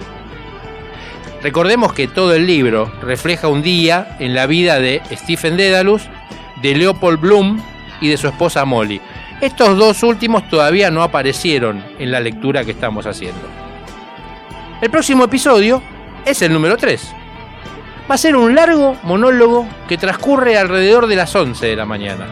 [1.44, 6.04] Recordemos que todo el libro refleja un día en la vida de Stephen Dedalus,
[6.62, 7.62] de Leopold Bloom
[8.02, 9.00] y de su esposa Molly.
[9.40, 13.48] Estos dos últimos todavía no aparecieron en la lectura que estamos haciendo.
[14.82, 15.82] El próximo episodio
[16.26, 17.16] es el número 3.
[18.10, 22.28] Va a ser un largo monólogo que transcurre alrededor de las 11 de la mañana.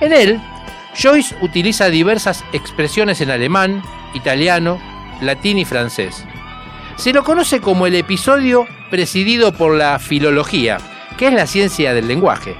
[0.00, 0.40] En él,
[1.00, 3.82] Joyce utiliza diversas expresiones en alemán,
[4.14, 4.80] italiano,
[5.20, 6.24] latín y francés.
[6.96, 10.78] Se lo conoce como el episodio presidido por la filología,
[11.16, 12.56] que es la ciencia del lenguaje,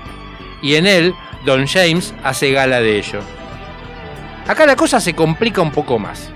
[0.62, 3.20] y en él Don James hace gala de ello.
[4.46, 6.30] Acá la cosa se complica un poco más,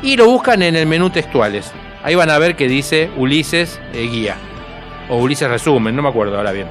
[0.03, 1.71] y lo buscan en el menú textuales.
[2.03, 4.35] Ahí van a ver que dice Ulises eh, Guía
[5.09, 6.67] o Ulises Resumen, no me acuerdo ahora bien.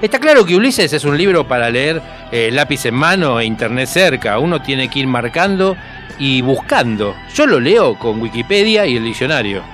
[0.00, 2.00] Está claro que Ulises es un libro para leer
[2.30, 4.38] eh, lápiz en mano e internet cerca.
[4.38, 5.76] Uno tiene que ir marcando
[6.20, 7.16] y buscando.
[7.34, 9.64] Yo lo leo con Wikipedia y el diccionario.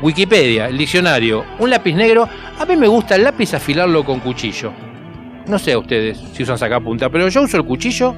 [0.00, 2.28] Wikipedia, el diccionario, un lápiz negro.
[2.58, 4.72] A mí me gusta el lápiz afilarlo con cuchillo.
[5.46, 8.14] No sé a ustedes si usan sacapunta, pero yo uso el cuchillo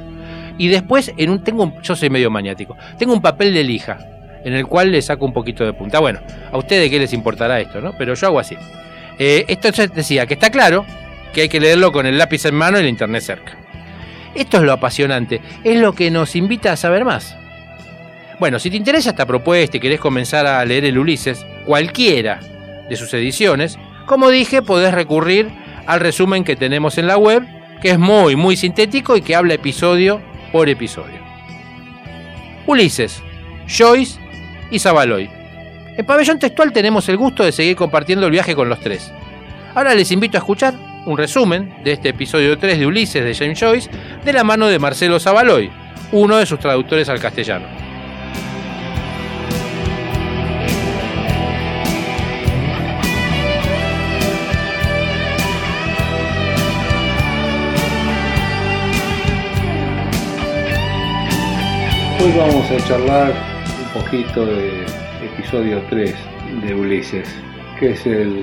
[0.59, 2.77] y después en un tengo yo soy medio maniático.
[2.99, 3.99] Tengo un papel de lija
[4.45, 6.01] en el cual le saco un poquito de punta.
[6.01, 6.21] Bueno,
[6.53, 7.93] a ustedes qué les importará esto, ¿no?
[7.97, 8.57] Pero yo hago así.
[9.19, 10.85] Eh, esto decía que está claro
[11.33, 13.57] que hay que leerlo con el lápiz en mano y el internet cerca.
[14.35, 17.37] Esto es lo apasionante, es lo que nos invita a saber más.
[18.41, 22.41] Bueno, si te interesa esta propuesta y querés comenzar a leer el Ulises, cualquiera
[22.89, 25.51] de sus ediciones, como dije, podés recurrir
[25.87, 27.47] al resumen que tenemos en la web,
[27.83, 30.23] que es muy, muy sintético y que habla episodio
[30.53, 31.19] por episodio.
[32.67, 33.23] Ulises,
[33.69, 34.19] Joyce
[34.71, 35.29] y Zabaloy.
[35.99, 39.13] En Pabellón Textual tenemos el gusto de seguir compartiendo el viaje con los tres.
[39.75, 40.73] Ahora les invito a escuchar
[41.05, 43.91] un resumen de este episodio 3 de Ulises de James Joyce
[44.25, 45.71] de la mano de Marcelo Zabaloy,
[46.11, 47.90] uno de sus traductores al castellano.
[62.23, 63.33] Hoy vamos a charlar
[63.83, 64.85] un poquito de
[65.25, 66.15] episodio 3
[66.67, 67.35] de Ulises,
[67.79, 68.43] que es el,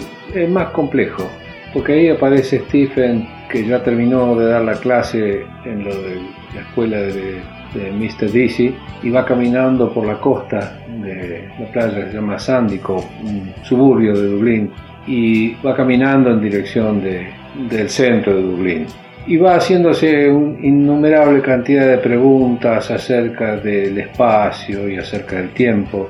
[0.49, 1.29] más complejo,
[1.73, 6.15] porque ahí aparece Stephen, que ya terminó de dar la clase en lo de
[6.55, 7.39] la escuela de,
[7.75, 8.31] Mr.
[8.31, 8.73] Dizzy,
[9.03, 14.19] y va caminando por la costa de la playa que se llama Sandico, un suburbio
[14.19, 14.71] de Dublín,
[15.05, 18.87] y va caminando en dirección del centro de Dublín
[19.27, 26.09] y va haciéndose una innumerable cantidad de preguntas acerca del espacio y acerca del tiempo.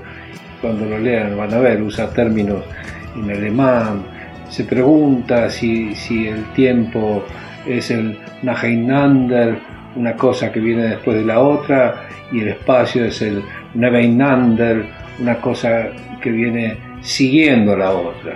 [0.62, 2.64] Cuando lo lean van a ver, usa términos
[3.16, 4.04] en alemán,
[4.50, 7.26] se pregunta si, si el tiempo
[7.66, 9.58] es el Nacheinander,
[9.96, 13.42] una cosa que viene después de la otra, y el espacio es el
[13.74, 14.86] Nebeinander,
[15.20, 15.88] una cosa
[16.22, 18.34] que viene siguiendo la otra.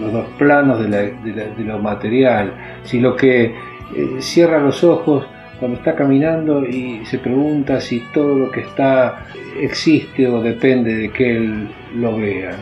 [0.00, 2.52] Los dos planos de, de lo material.
[2.84, 3.52] Si lo que
[3.94, 5.26] eh, cierra los ojos
[5.58, 9.26] cuando está caminando y se pregunta si todo lo que está
[9.60, 12.56] existe o depende de que él lo vea.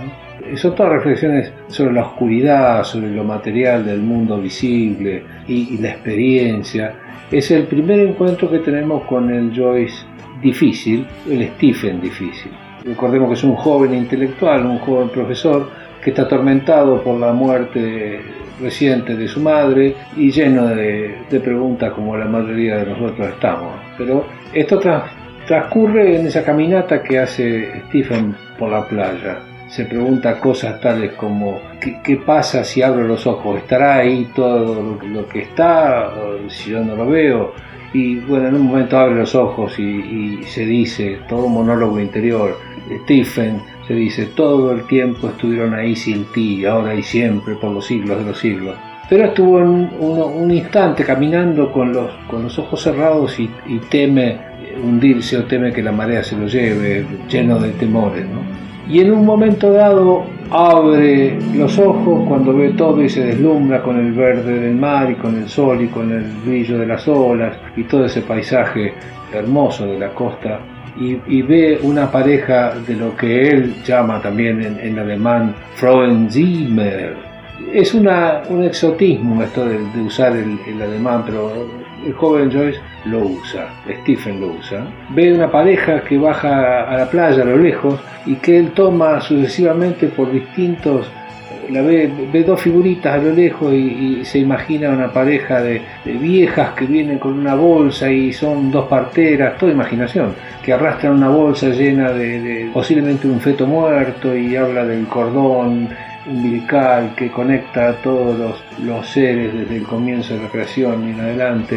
[0.57, 5.91] Son todas reflexiones sobre la oscuridad, sobre lo material del mundo visible y, y la
[5.91, 6.95] experiencia.
[7.31, 10.07] Es el primer encuentro que tenemos con el Joyce
[10.43, 12.51] difícil, el Stephen difícil.
[12.85, 15.69] Recordemos que es un joven intelectual, un joven profesor
[16.03, 18.21] que está atormentado por la muerte
[18.61, 23.75] reciente de su madre y lleno de, preguntas como la mayoría de nosotros estamos.
[23.97, 24.81] Pero esto
[25.47, 29.41] transcurre en esa caminata que hace Stephen por la playa.
[29.69, 33.59] Se pregunta cosas tales como ¿qué, pasa si abro los ojos?
[33.59, 36.11] ¿Estará ahí todo lo, que está
[36.49, 37.53] si yo no lo veo?
[37.93, 42.01] Y bueno, en un momento abre los ojos y, y se dice todo un monólogo
[42.01, 42.57] interior.
[43.05, 47.87] Stephen se dice, todo el tiempo estuvieron ahí sin ti, ahora y siempre, por los
[47.87, 48.77] siglos de los siglos.
[49.09, 53.49] Pero estuvo un, instante caminando con los, con los ojos cerrados y,
[53.89, 54.37] teme
[54.85, 58.27] hundirse o teme que la marea se lo lleve, lleno de temores.
[58.91, 63.99] Y en un momento dado abre los ojos cuando ve todo y se deslumbra con
[63.99, 67.57] el verde del mar y con el sol y con el brillo de las olas
[67.77, 68.93] y todo ese paisaje
[69.33, 70.61] hermoso de la costa
[70.97, 77.17] y, ve una pareja de lo que él llama también en, alemán Frauenzimmer,
[77.73, 81.53] Es una, un exotismo esto de, usar el, el, alemán, pero
[82.07, 83.69] el joven Joyce lo usa,
[84.03, 84.87] Stephen lo usa.
[85.11, 89.21] Ve una pareja que baja a la playa a lo lejos y que él toma
[89.21, 91.11] sucesivamente por distintos
[91.71, 96.71] la ve, ve dos figuritas a lo lejos y, se imagina una pareja de, viejas
[96.71, 101.69] que vienen con una bolsa y son dos parteras, toda imaginación, que arrastran una bolsa
[101.69, 105.89] llena de, posiblemente un feto muerto y habla del cordón
[106.27, 111.13] umbilical que conecta a todos los, los, seres desde el comienzo de la creación y
[111.13, 111.77] en adelante.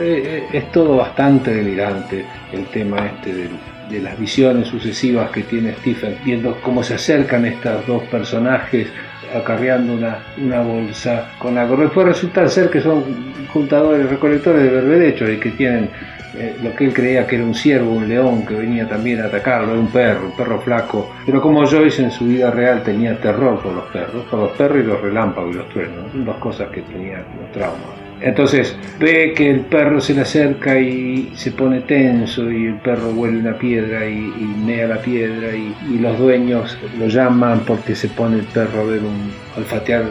[0.00, 3.48] Eh, eh, es, todo bastante delirante el tema este de,
[3.90, 8.88] de las visiones sucesivas que tiene Stephen, viendo cómo se acercan estos dos personajes
[9.34, 11.76] acarreando una, una bolsa con algo.
[11.76, 13.04] Después resulta ser que son
[13.52, 15.90] juntadores, recolectores de berberechos y que tienen
[16.34, 19.26] eh, lo que él creía que era un ciervo, un león que venía también a
[19.26, 21.12] atacarlo, era un perro, un perro flaco.
[21.26, 24.78] Pero como Joyce en su vida real tenía terror por los perros, por los perros
[24.78, 27.99] y los relámpagos y los truenos, dos cosas que tenía los traumas.
[28.22, 33.10] Entonces ve que el perro se le acerca y se pone tenso y el perro
[33.10, 34.30] huele una piedra y,
[34.64, 39.00] mea la piedra y, los dueños lo llaman porque se pone el perro a ver
[39.00, 40.04] un, olfatear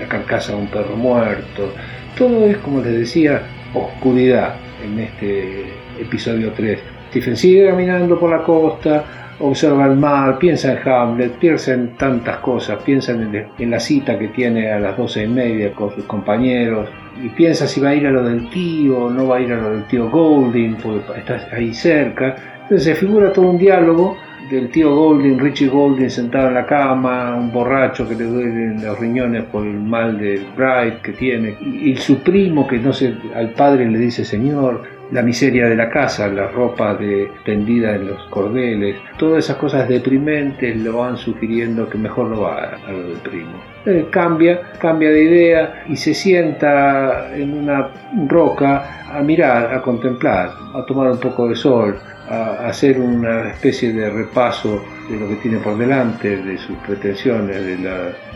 [0.00, 1.72] la carcasa de un perro muerto.
[2.18, 3.42] Todo es, como les decía,
[3.74, 5.66] oscuridad en este
[6.00, 6.78] episodio 3.
[7.10, 9.04] Stephen sigue caminando por la costa,
[9.38, 14.28] observa el mar, piensa en Hamlet, piensa en tantas cosas, piensa en, la cita que
[14.28, 16.88] tiene a las doce y media con sus compañeros,
[17.22, 19.56] y piensa si va a ir a lo del tío no va a ir a
[19.56, 22.36] lo del tío Golding, porque está ahí cerca.
[22.62, 24.16] Entonces se figura todo un diálogo
[24.50, 28.98] del tío Golding, Richie Golding sentado en la cama, un borracho que le duelen los
[28.98, 33.50] riñones por el mal de Bright que tiene, y, su primo que no sé, al
[33.50, 38.22] padre le dice señor, la miseria de la casa, la ropa de, tendida en los
[38.24, 43.18] cordeles, todas esas cosas deprimentes lo van sugiriendo que mejor no va a, lo del
[43.18, 43.52] primo.
[43.84, 47.88] Eh, cambia, cambia de idea y se sienta en una
[48.26, 51.96] roca a mirar, a contemplar, a tomar un poco de sol,
[52.28, 57.64] a hacer una especie de repaso de lo que tiene por delante, de sus pretensiones,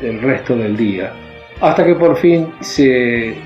[0.00, 1.12] del resto del día.
[1.60, 3.36] Hasta que por fin se,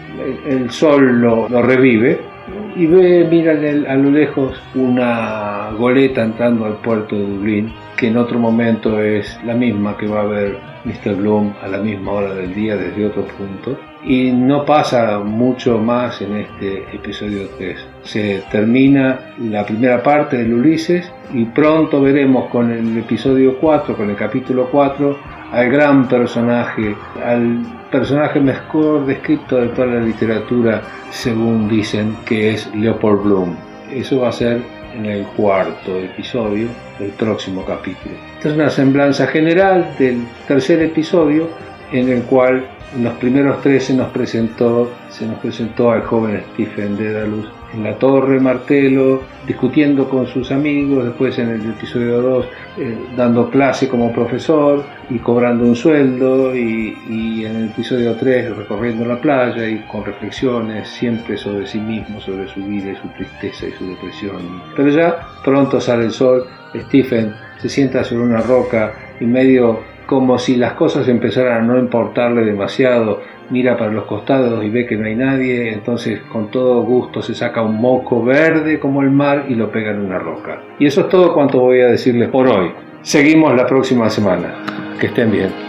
[0.47, 2.34] el, sol lo, lo revive
[2.77, 8.17] y ve, mira a lo lejos una goleta entrando al puerto de Dublín, que en
[8.17, 11.15] otro momento es la misma que va a ver Mr.
[11.17, 13.79] Bloom a la misma hora del día desde otro punto.
[14.05, 17.87] Y no pasa mucho más en este episodio 3.
[18.03, 24.11] Se termina la primera parte del Ulises y pronto veremos con el episodio 4, con
[24.11, 25.19] el capítulo 4,
[25.55, 32.75] al gran personaje, al personaje mejor descrito de toda la literatura, según dicen, que es
[32.75, 33.57] Leopold Bloom.
[33.93, 34.63] Eso va a ser
[34.97, 36.67] en el cuarto episodio
[36.99, 38.17] del próximo capítulo.
[38.37, 41.49] Esta es una semblanza general del tercer episodio
[41.93, 46.43] en el cual en los primeros tres se nos presentó, se nos presentó al joven
[46.55, 52.47] Stephen Dedalus en la torre, martelo, discutiendo con sus amigos, después en el episodio 2
[52.79, 58.57] eh, dando clase como profesor y cobrando un sueldo y, y, en el episodio 3
[58.57, 63.09] recorriendo la playa y con reflexiones siempre sobre sí mismo, sobre su vida y su
[63.09, 64.62] tristeza y su depresión.
[64.75, 70.39] Pero ya pronto sale el sol, Stephen se sienta sobre una roca y medio como
[70.39, 74.97] si las cosas empezaran a no importarle demasiado, mira para los costados y ve que
[74.97, 79.47] no hay nadie, entonces con todo gusto se saca un moco verde como el mar
[79.49, 80.61] y lo pega en una roca.
[80.79, 82.71] Y eso es todo cuanto voy a decirles por hoy.
[83.03, 84.55] Seguimos la próxima semana.
[84.99, 85.64] Que estén bien.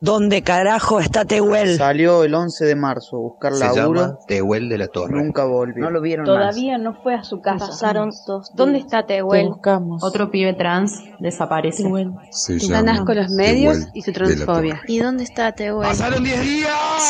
[0.00, 1.76] ¿Dónde carajo está Tehuel?
[1.76, 4.00] Salió el 11 de marzo a buscar Se laburo.
[4.00, 5.12] llama Tehuel de la Torre.
[5.20, 5.82] Nunca volvió.
[5.82, 7.66] No lo vieron Todavía no fue a su casa.
[7.66, 9.48] Pasaron dos ¿Dónde está Tehuel?
[9.48, 10.04] buscamos.
[10.04, 11.82] Otro pibe trans desaparece.
[11.82, 12.12] Tehuel.
[12.30, 14.80] Se Ganas con los medios Tehuel y su transfobia.
[14.86, 15.88] ¿Y dónde está Tehuel?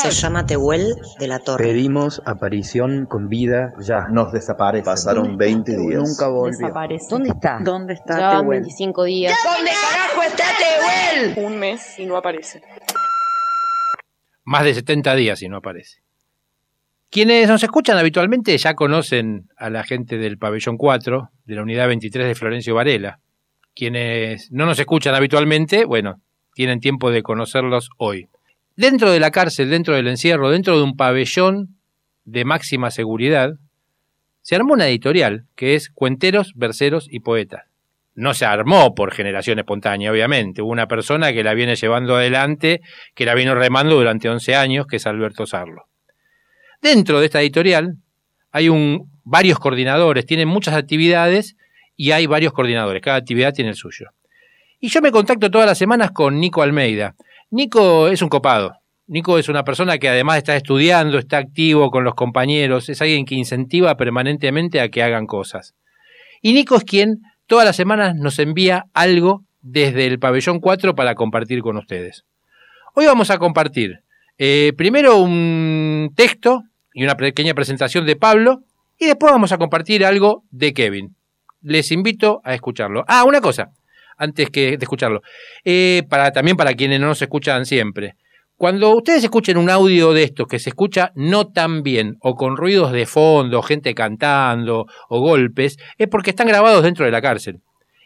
[0.01, 1.65] Se llama Tehuel de la Torre.
[1.65, 4.07] Pedimos aparición con vida ya.
[4.09, 4.85] Nos desaparece.
[4.85, 6.01] Pasaron 20 días.
[6.09, 6.57] Nunca volvió.
[6.57, 7.05] Desaparece.
[7.07, 7.59] ¿Dónde está?
[7.63, 8.61] ¿Dónde está Ya Tehuel?
[8.61, 9.37] 25 días.
[9.45, 11.45] ¿Dónde carajo está Tehuel?
[11.45, 12.63] Un mes y no aparece.
[14.43, 16.01] Más de 70 días y no aparece.
[17.11, 21.87] Quienes nos escuchan habitualmente ya conocen a la gente del pabellón 4 de la unidad
[21.87, 23.19] 23 de Florencio Varela.
[23.75, 26.21] Quienes no nos escuchan habitualmente, bueno,
[26.53, 28.27] tienen tiempo de conocerlos hoy.
[28.75, 31.79] Dentro de la cárcel, dentro del encierro, dentro de un pabellón
[32.25, 33.53] de máxima seguridad,
[34.41, 37.68] se armó una editorial que es Cuenteros, Verseros y Poetas.
[38.19, 40.61] No se armó por generación espontánea, obviamente.
[40.61, 42.81] Hubo una persona que la viene llevando adelante,
[43.15, 45.85] que la vino remando durante 11 años, que es Alberto Sarlo.
[46.81, 47.95] Dentro de esta editorial
[48.51, 48.69] hay
[49.23, 51.55] varios coordinadores, tienen muchas actividades
[51.95, 54.07] y hay varios coordinadores, cada actividad tiene el suyo.
[54.81, 57.15] Y yo me contacto todas las semanas con Nico Almeida.
[57.51, 58.73] Nico es un copado.
[59.07, 63.23] Nico es una persona que además está estudiando, está activo con los compañeros, es alguien
[63.23, 65.73] que incentiva permanentemente a que hagan cosas.
[66.41, 71.15] Y Nico es quien todas las semanas nos envía algo desde el pabellón 4 para
[71.15, 72.23] compartir con ustedes.
[72.93, 74.01] Hoy vamos a compartir
[74.37, 76.61] eh, primero un texto
[76.93, 78.59] y una pequeña presentación de Pablo
[78.99, 81.15] y después vamos a compartir algo de Kevin.
[81.61, 83.03] Les invito a escucharlo.
[83.07, 83.71] Ah, una cosa,
[84.15, 85.21] antes que de escucharlo.
[85.65, 88.15] Eh, para, también para quienes no nos escuchan siempre.
[88.59, 92.57] Cuando ustedes escuchen un audio de estos que se escucha no tan bien, o con
[92.57, 97.61] ruidos de fondo, gente cantando, o golpes, es porque están grabados dentro de la cárcel.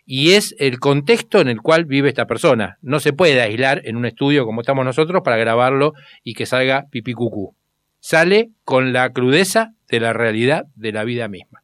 [0.05, 2.77] Y es el contexto en el cual vive esta persona.
[2.83, 5.93] No se puede aislar en un estudio como estamos nosotros para grabarlo
[6.23, 7.55] y que salga pipí cucú.
[7.99, 11.62] Sale con la crudeza de la realidad de la vida misma.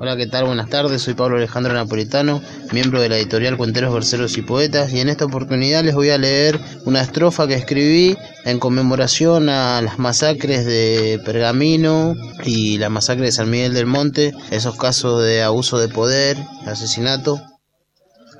[0.00, 0.44] Hola, ¿qué tal?
[0.44, 2.40] Buenas tardes, soy Pablo Alejandro Napolitano,
[2.70, 6.18] miembro de la editorial Cuenteros, Verseros y Poetas, y en esta oportunidad les voy a
[6.18, 13.24] leer una estrofa que escribí en conmemoración a las masacres de Pergamino y la masacre
[13.24, 17.42] de San Miguel del Monte, esos casos de abuso de poder, asesinato,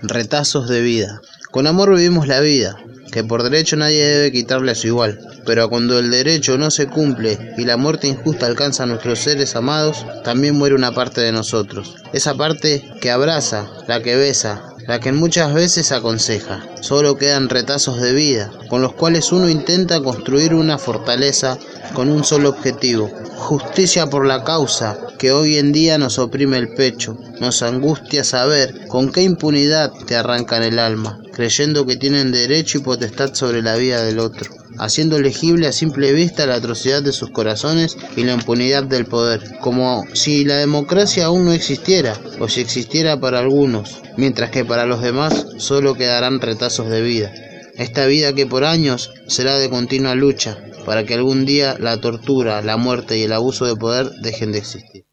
[0.02, 1.20] retazos de vida.
[1.50, 2.76] Con amor vivimos la vida,
[3.10, 5.18] que por derecho nadie debe quitarle a su igual.
[5.44, 9.56] Pero cuando el derecho no se cumple y la muerte injusta alcanza a nuestros seres
[9.56, 11.96] amados, también muere una parte de nosotros.
[12.12, 16.66] Esa parte que abraza, la que besa, la que muchas veces aconseja.
[16.80, 21.58] Solo quedan retazos de vida, con los cuales uno intenta construir una fortaleza
[21.92, 26.68] con un solo objetivo, justicia por la causa que hoy en día nos oprime el
[26.70, 32.78] pecho, nos angustia saber con qué impunidad te arrancan el alma, creyendo que tienen derecho
[32.78, 37.12] y potestad sobre la vida del otro, haciendo legible a simple vista la atrocidad de
[37.12, 42.48] sus corazones y la impunidad del poder, como si la democracia aún no existiera, o
[42.48, 47.32] si existiera para algunos, mientras que para los demás solo quedarán retazos de vida.
[47.76, 52.62] Esta vida que por años será de continua lucha, para que algún día la tortura,
[52.62, 55.04] la muerte y el abuso de poder dejen de existir.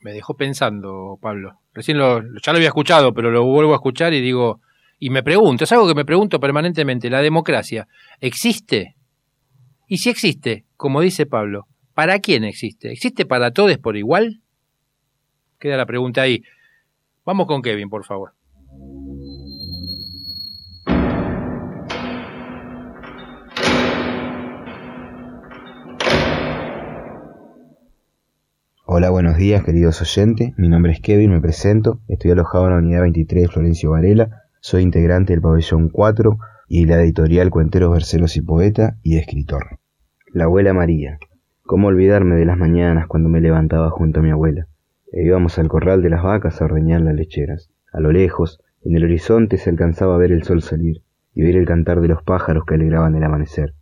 [0.00, 1.58] Me dejó pensando, Pablo.
[1.74, 4.60] Recién lo, ya lo había escuchado, pero lo vuelvo a escuchar y digo,
[5.04, 7.88] y me pregunto, es algo que me pregunto permanentemente, ¿la democracia
[8.20, 8.94] existe?
[9.88, 12.92] Y si existe, como dice Pablo, ¿para quién existe?
[12.92, 14.42] ¿Existe para todos por igual?
[15.58, 16.44] Queda la pregunta ahí.
[17.24, 18.34] Vamos con Kevin, por favor.
[28.84, 32.78] Hola, buenos días queridos oyentes, mi nombre es Kevin, me presento, estoy alojado en la
[32.78, 36.38] unidad 23 Florencio Varela, soy integrante del pabellón 4
[36.68, 39.80] y la editorial Cuenteros, Verseros y Poeta y escritor.
[40.32, 41.18] La abuela María,
[41.62, 44.68] ¿cómo olvidarme de las mañanas cuando me levantaba junto a mi abuela?
[45.10, 47.72] E íbamos al corral de las vacas a ordeñar las lecheras.
[47.92, 51.02] A lo lejos, en el horizonte se alcanzaba a ver el sol salir
[51.34, 53.74] y oír el cantar de los pájaros que alegraban el amanecer.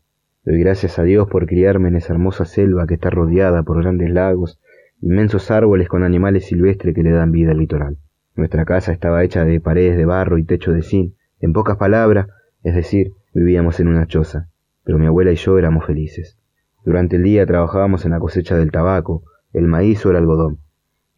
[0.47, 4.11] Doy gracias a Dios por criarme en esa hermosa selva que está rodeada por grandes
[4.11, 4.59] lagos
[5.03, 7.99] inmensos árboles con animales silvestres que le dan vida al litoral.
[8.41, 11.13] Nuestra casa estaba hecha de paredes de barro y techo de zinc.
[11.41, 12.27] En pocas palabras,
[12.63, 14.49] es decir, vivíamos en una choza,
[14.83, 16.39] pero mi abuela y yo éramos felices.
[16.83, 20.61] Durante el día trabajábamos en la cosecha del tabaco, el maíz o el algodón.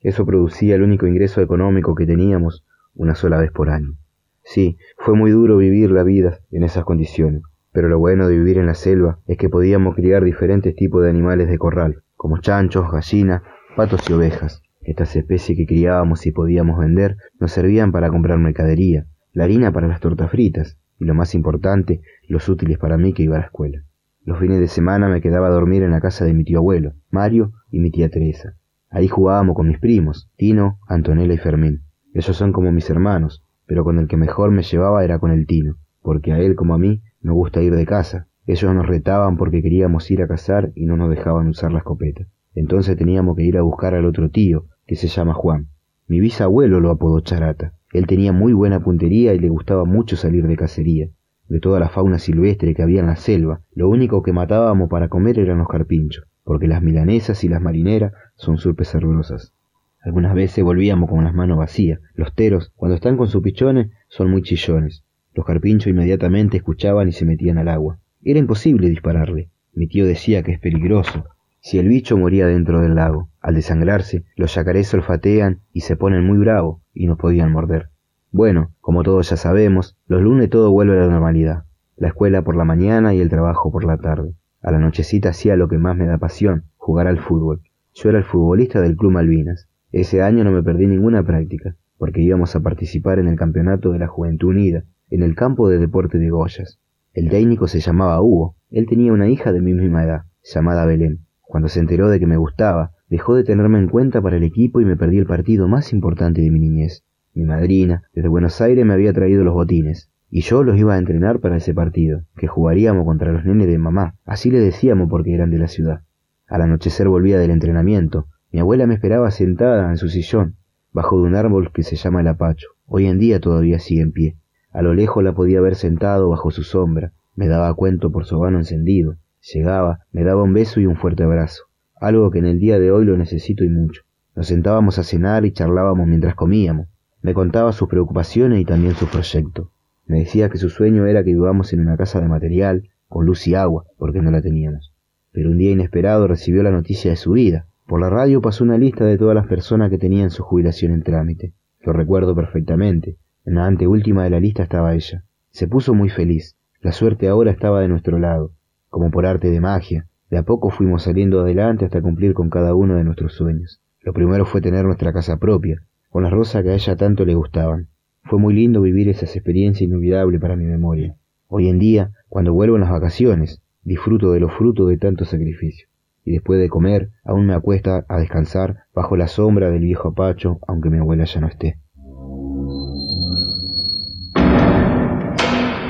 [0.00, 2.64] Eso producía el único ingreso económico que teníamos
[2.96, 3.94] una sola vez por año.
[4.42, 8.58] Sí, fue muy duro vivir la vida en esas condiciones, pero lo bueno de vivir
[8.58, 12.90] en la selva es que podíamos criar diferentes tipos de animales de corral, como chanchos,
[12.90, 13.42] gallinas
[13.76, 14.60] patos y ovejas.
[14.84, 19.86] Estas especies que criábamos y podíamos vender nos servían para comprar mercadería, la harina para
[19.86, 23.46] las tortas fritas y lo más importante, los útiles para mí que iba a la
[23.46, 23.84] escuela.
[24.24, 26.94] Los fines de semana me quedaba a dormir en la casa de mi tío abuelo,
[27.10, 28.54] Mario y mi tía Teresa.
[28.90, 31.82] Ahí jugábamos con mis primos, Tino, Antonella y Fermín.
[32.14, 35.46] Ellos son como mis hermanos, pero con el que mejor me llevaba era con el
[35.46, 38.28] Tino, porque a él como a mí me gusta ir de casa.
[38.46, 42.26] Ellos nos retaban porque queríamos ir a cazar y no nos dejaban usar la escopeta.
[42.54, 45.68] Entonces teníamos que ir a buscar al otro tío, que se llama Juan.
[46.06, 47.72] Mi bisabuelo lo apodó Charata.
[47.94, 51.08] Él tenía muy buena puntería y le gustaba mucho salir de cacería.
[51.48, 55.08] De toda la fauna silvestre que había en la selva, lo único que matábamos para
[55.08, 59.54] comer eran los carpinchos, porque las milanesas y las marineras son surpes sabrosas.
[60.02, 61.98] Algunas veces volvíamos con las manos vacías.
[62.14, 65.04] Los teros, cuando están con sus pichones, son muy chillones.
[65.32, 67.98] Los carpinchos inmediatamente escuchaban y se metían al agua.
[68.22, 69.48] Era imposible dispararle.
[69.72, 71.24] Mi tío decía que es peligroso,
[71.64, 76.26] si el bicho moría dentro del lago, al desangrarse, los yacarés olfatean y se ponen
[76.26, 77.90] muy bravos y no podían morder.
[78.32, 81.62] Bueno, como todos ya sabemos, los lunes todo vuelve a la normalidad.
[81.96, 84.34] La escuela por la mañana y el trabajo por la tarde.
[84.60, 87.62] A la nochecita hacía lo que más me da pasión, jugar al fútbol.
[87.94, 89.68] Yo era el futbolista del Club Malvinas.
[89.92, 94.00] Ese año no me perdí ninguna práctica, porque íbamos a participar en el campeonato de
[94.00, 96.80] la Juventud Unida, en el campo de deporte de Goyas.
[97.14, 98.56] El técnico se llamaba Hugo.
[98.68, 101.20] Él tenía una hija de mi misma edad, llamada Belén.
[101.52, 104.80] Cuando se enteró de que me gustaba, dejó de tenerme en cuenta para el equipo
[104.80, 107.04] y me perdí el partido más importante de mi niñez.
[107.34, 110.98] Mi madrina, desde Buenos Aires, me había traído los botines, y yo los iba a
[110.98, 115.34] entrenar para ese partido, que jugaríamos contra los nenes de mamá, así le decíamos porque
[115.34, 116.00] eran de la ciudad.
[116.48, 120.56] Al anochecer volvía del entrenamiento, mi abuela me esperaba sentada en su sillón,
[120.90, 122.68] bajo de un árbol que se llama el apacho.
[122.86, 124.38] Hoy en día todavía sigue en pie.
[124.70, 128.38] A lo lejos la podía ver sentado bajo su sombra, me daba cuento por su
[128.38, 131.64] vano encendido, llegaba, me daba un beso y un fuerte abrazo,
[131.96, 134.02] algo que en el día de hoy lo necesito y mucho.
[134.34, 136.88] Nos sentábamos a cenar y charlábamos mientras comíamos.
[137.20, 139.68] Me contaba sus preocupaciones y también sus proyectos.
[140.06, 143.46] Me decía que su sueño era que vivamos en una casa de material, con luz
[143.46, 144.92] y agua, porque no la teníamos.
[145.32, 147.66] Pero un día inesperado recibió la noticia de su vida.
[147.86, 151.02] Por la radio pasó una lista de todas las personas que tenían su jubilación en
[151.02, 151.52] trámite.
[151.80, 153.18] Lo recuerdo perfectamente.
[153.44, 155.24] En la anteúltima de la lista estaba ella.
[155.50, 156.56] Se puso muy feliz.
[156.80, 158.52] La suerte ahora estaba de nuestro lado.
[158.92, 162.74] Como por arte de magia, de a poco fuimos saliendo adelante hasta cumplir con cada
[162.74, 163.80] uno de nuestros sueños.
[164.02, 165.80] Lo primero fue tener nuestra casa propia,
[166.10, 167.88] con las rosas que a ella tanto le gustaban.
[168.24, 171.16] Fue muy lindo vivir esas experiencias inolvidables para mi memoria.
[171.48, 175.88] Hoy en día, cuando vuelvo en las vacaciones, disfruto de los frutos de tanto sacrificio.
[176.22, 180.58] Y después de comer, aún me acuesta a descansar bajo la sombra del viejo apacho,
[180.68, 181.78] aunque mi abuela ya no esté.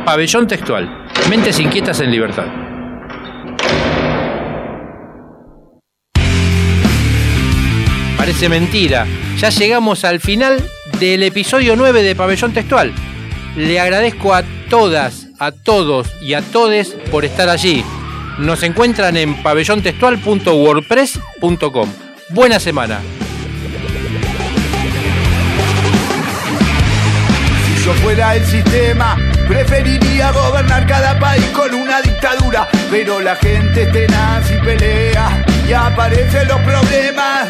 [0.07, 0.89] Pabellón textual.
[1.29, 2.62] Mentes inquietas en libertad.
[8.23, 9.05] Parece mentira.
[9.37, 10.65] Ya llegamos al final
[11.01, 12.93] del episodio 9 de Pabellón Textual.
[13.57, 17.85] Le agradezco a todas, a todos y a todes por estar allí.
[18.39, 21.89] Nos encuentran en pabellontextual.wordpress.com.
[22.29, 23.01] Buena semana.
[27.67, 29.17] Si yo fuera el sistema,
[29.49, 32.69] preferiría gobernar cada país con una dictadura.
[32.89, 37.49] Pero la gente es tenaz y pelea y aparecen los problemas.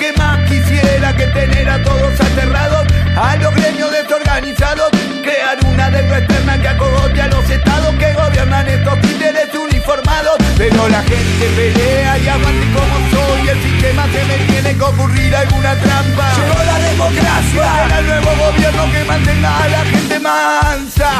[0.00, 2.99] ¿Qué más quisiera que tener a todos aterrados?
[3.16, 4.90] A los gremios desorganizados,
[5.22, 10.36] crear una deuda externa que acogote a los estados que gobiernan estos títeres uniformados.
[10.56, 15.34] Pero la gente pelea y aguante como soy, el sistema se me tiene que ocurrir
[15.34, 16.32] alguna trampa.
[16.36, 21.10] Llegó la democracia, era el nuevo gobierno que mantenga a la gente mansa.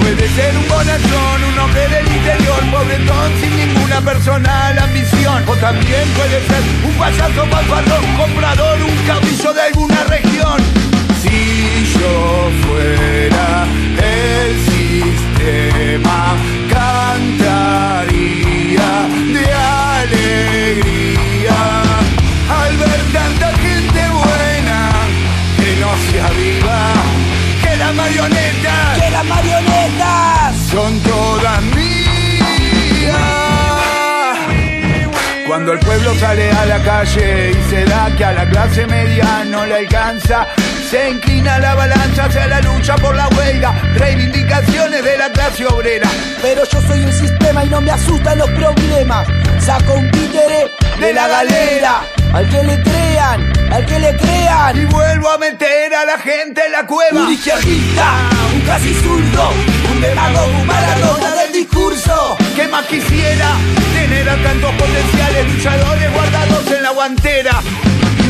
[0.00, 5.44] Puede ser un bonachón, un hombre del interior, pobretón sin ninguna personal ambición.
[5.46, 10.87] O también puede ser un payaso fanfarrón, comprador, un caudillo de alguna región.
[11.20, 13.66] Si yo fuera
[13.98, 16.18] el sistema,
[16.70, 18.08] cantaría
[19.34, 19.44] de
[19.98, 21.58] alegría.
[22.60, 24.78] Al ver tanta gente buena
[25.56, 26.78] que no se aviva,
[27.62, 29.57] que las marionetas, que las marionetas
[35.68, 39.44] Cuando el pueblo sale a la calle y se da que a la clase media
[39.44, 40.46] no le alcanza,
[40.88, 46.08] se inclina la balanza hacia la lucha por la huelga, reivindicaciones de la clase obrera.
[46.40, 49.28] Pero yo soy un sistema y no me asustan los problemas.
[49.58, 52.00] Saco un títere de la galera.
[52.32, 54.74] Al que le crean, al que le crean.
[54.80, 57.24] Y vuelvo a meter a la gente en la cueva.
[57.26, 59.52] Un izquierdista, un casi zurdo,
[59.98, 60.68] un demagogo, un
[61.36, 62.36] del discurso.
[62.54, 63.48] ¿Qué más quisiera
[63.92, 67.60] tener a tantos potenciales luchadores guardados en la guantera?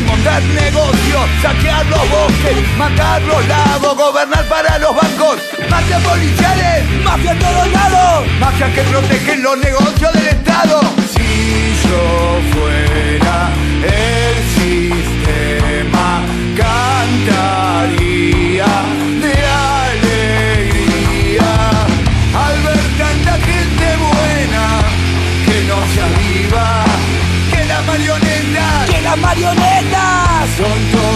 [0.07, 5.37] Montar negocios, saquear los bosques, matar los lagos, gobernar para los bancos.
[5.69, 10.81] Mafia policiales, mafia en todos lados, mafia que protegen los negocios del Estado.
[11.13, 13.51] Si yo fuera
[13.83, 16.23] el sistema,
[16.57, 17.98] cantaría.
[25.89, 26.85] hacia arriba.
[27.51, 31.08] Que las marionetas, que las marionetas son todas.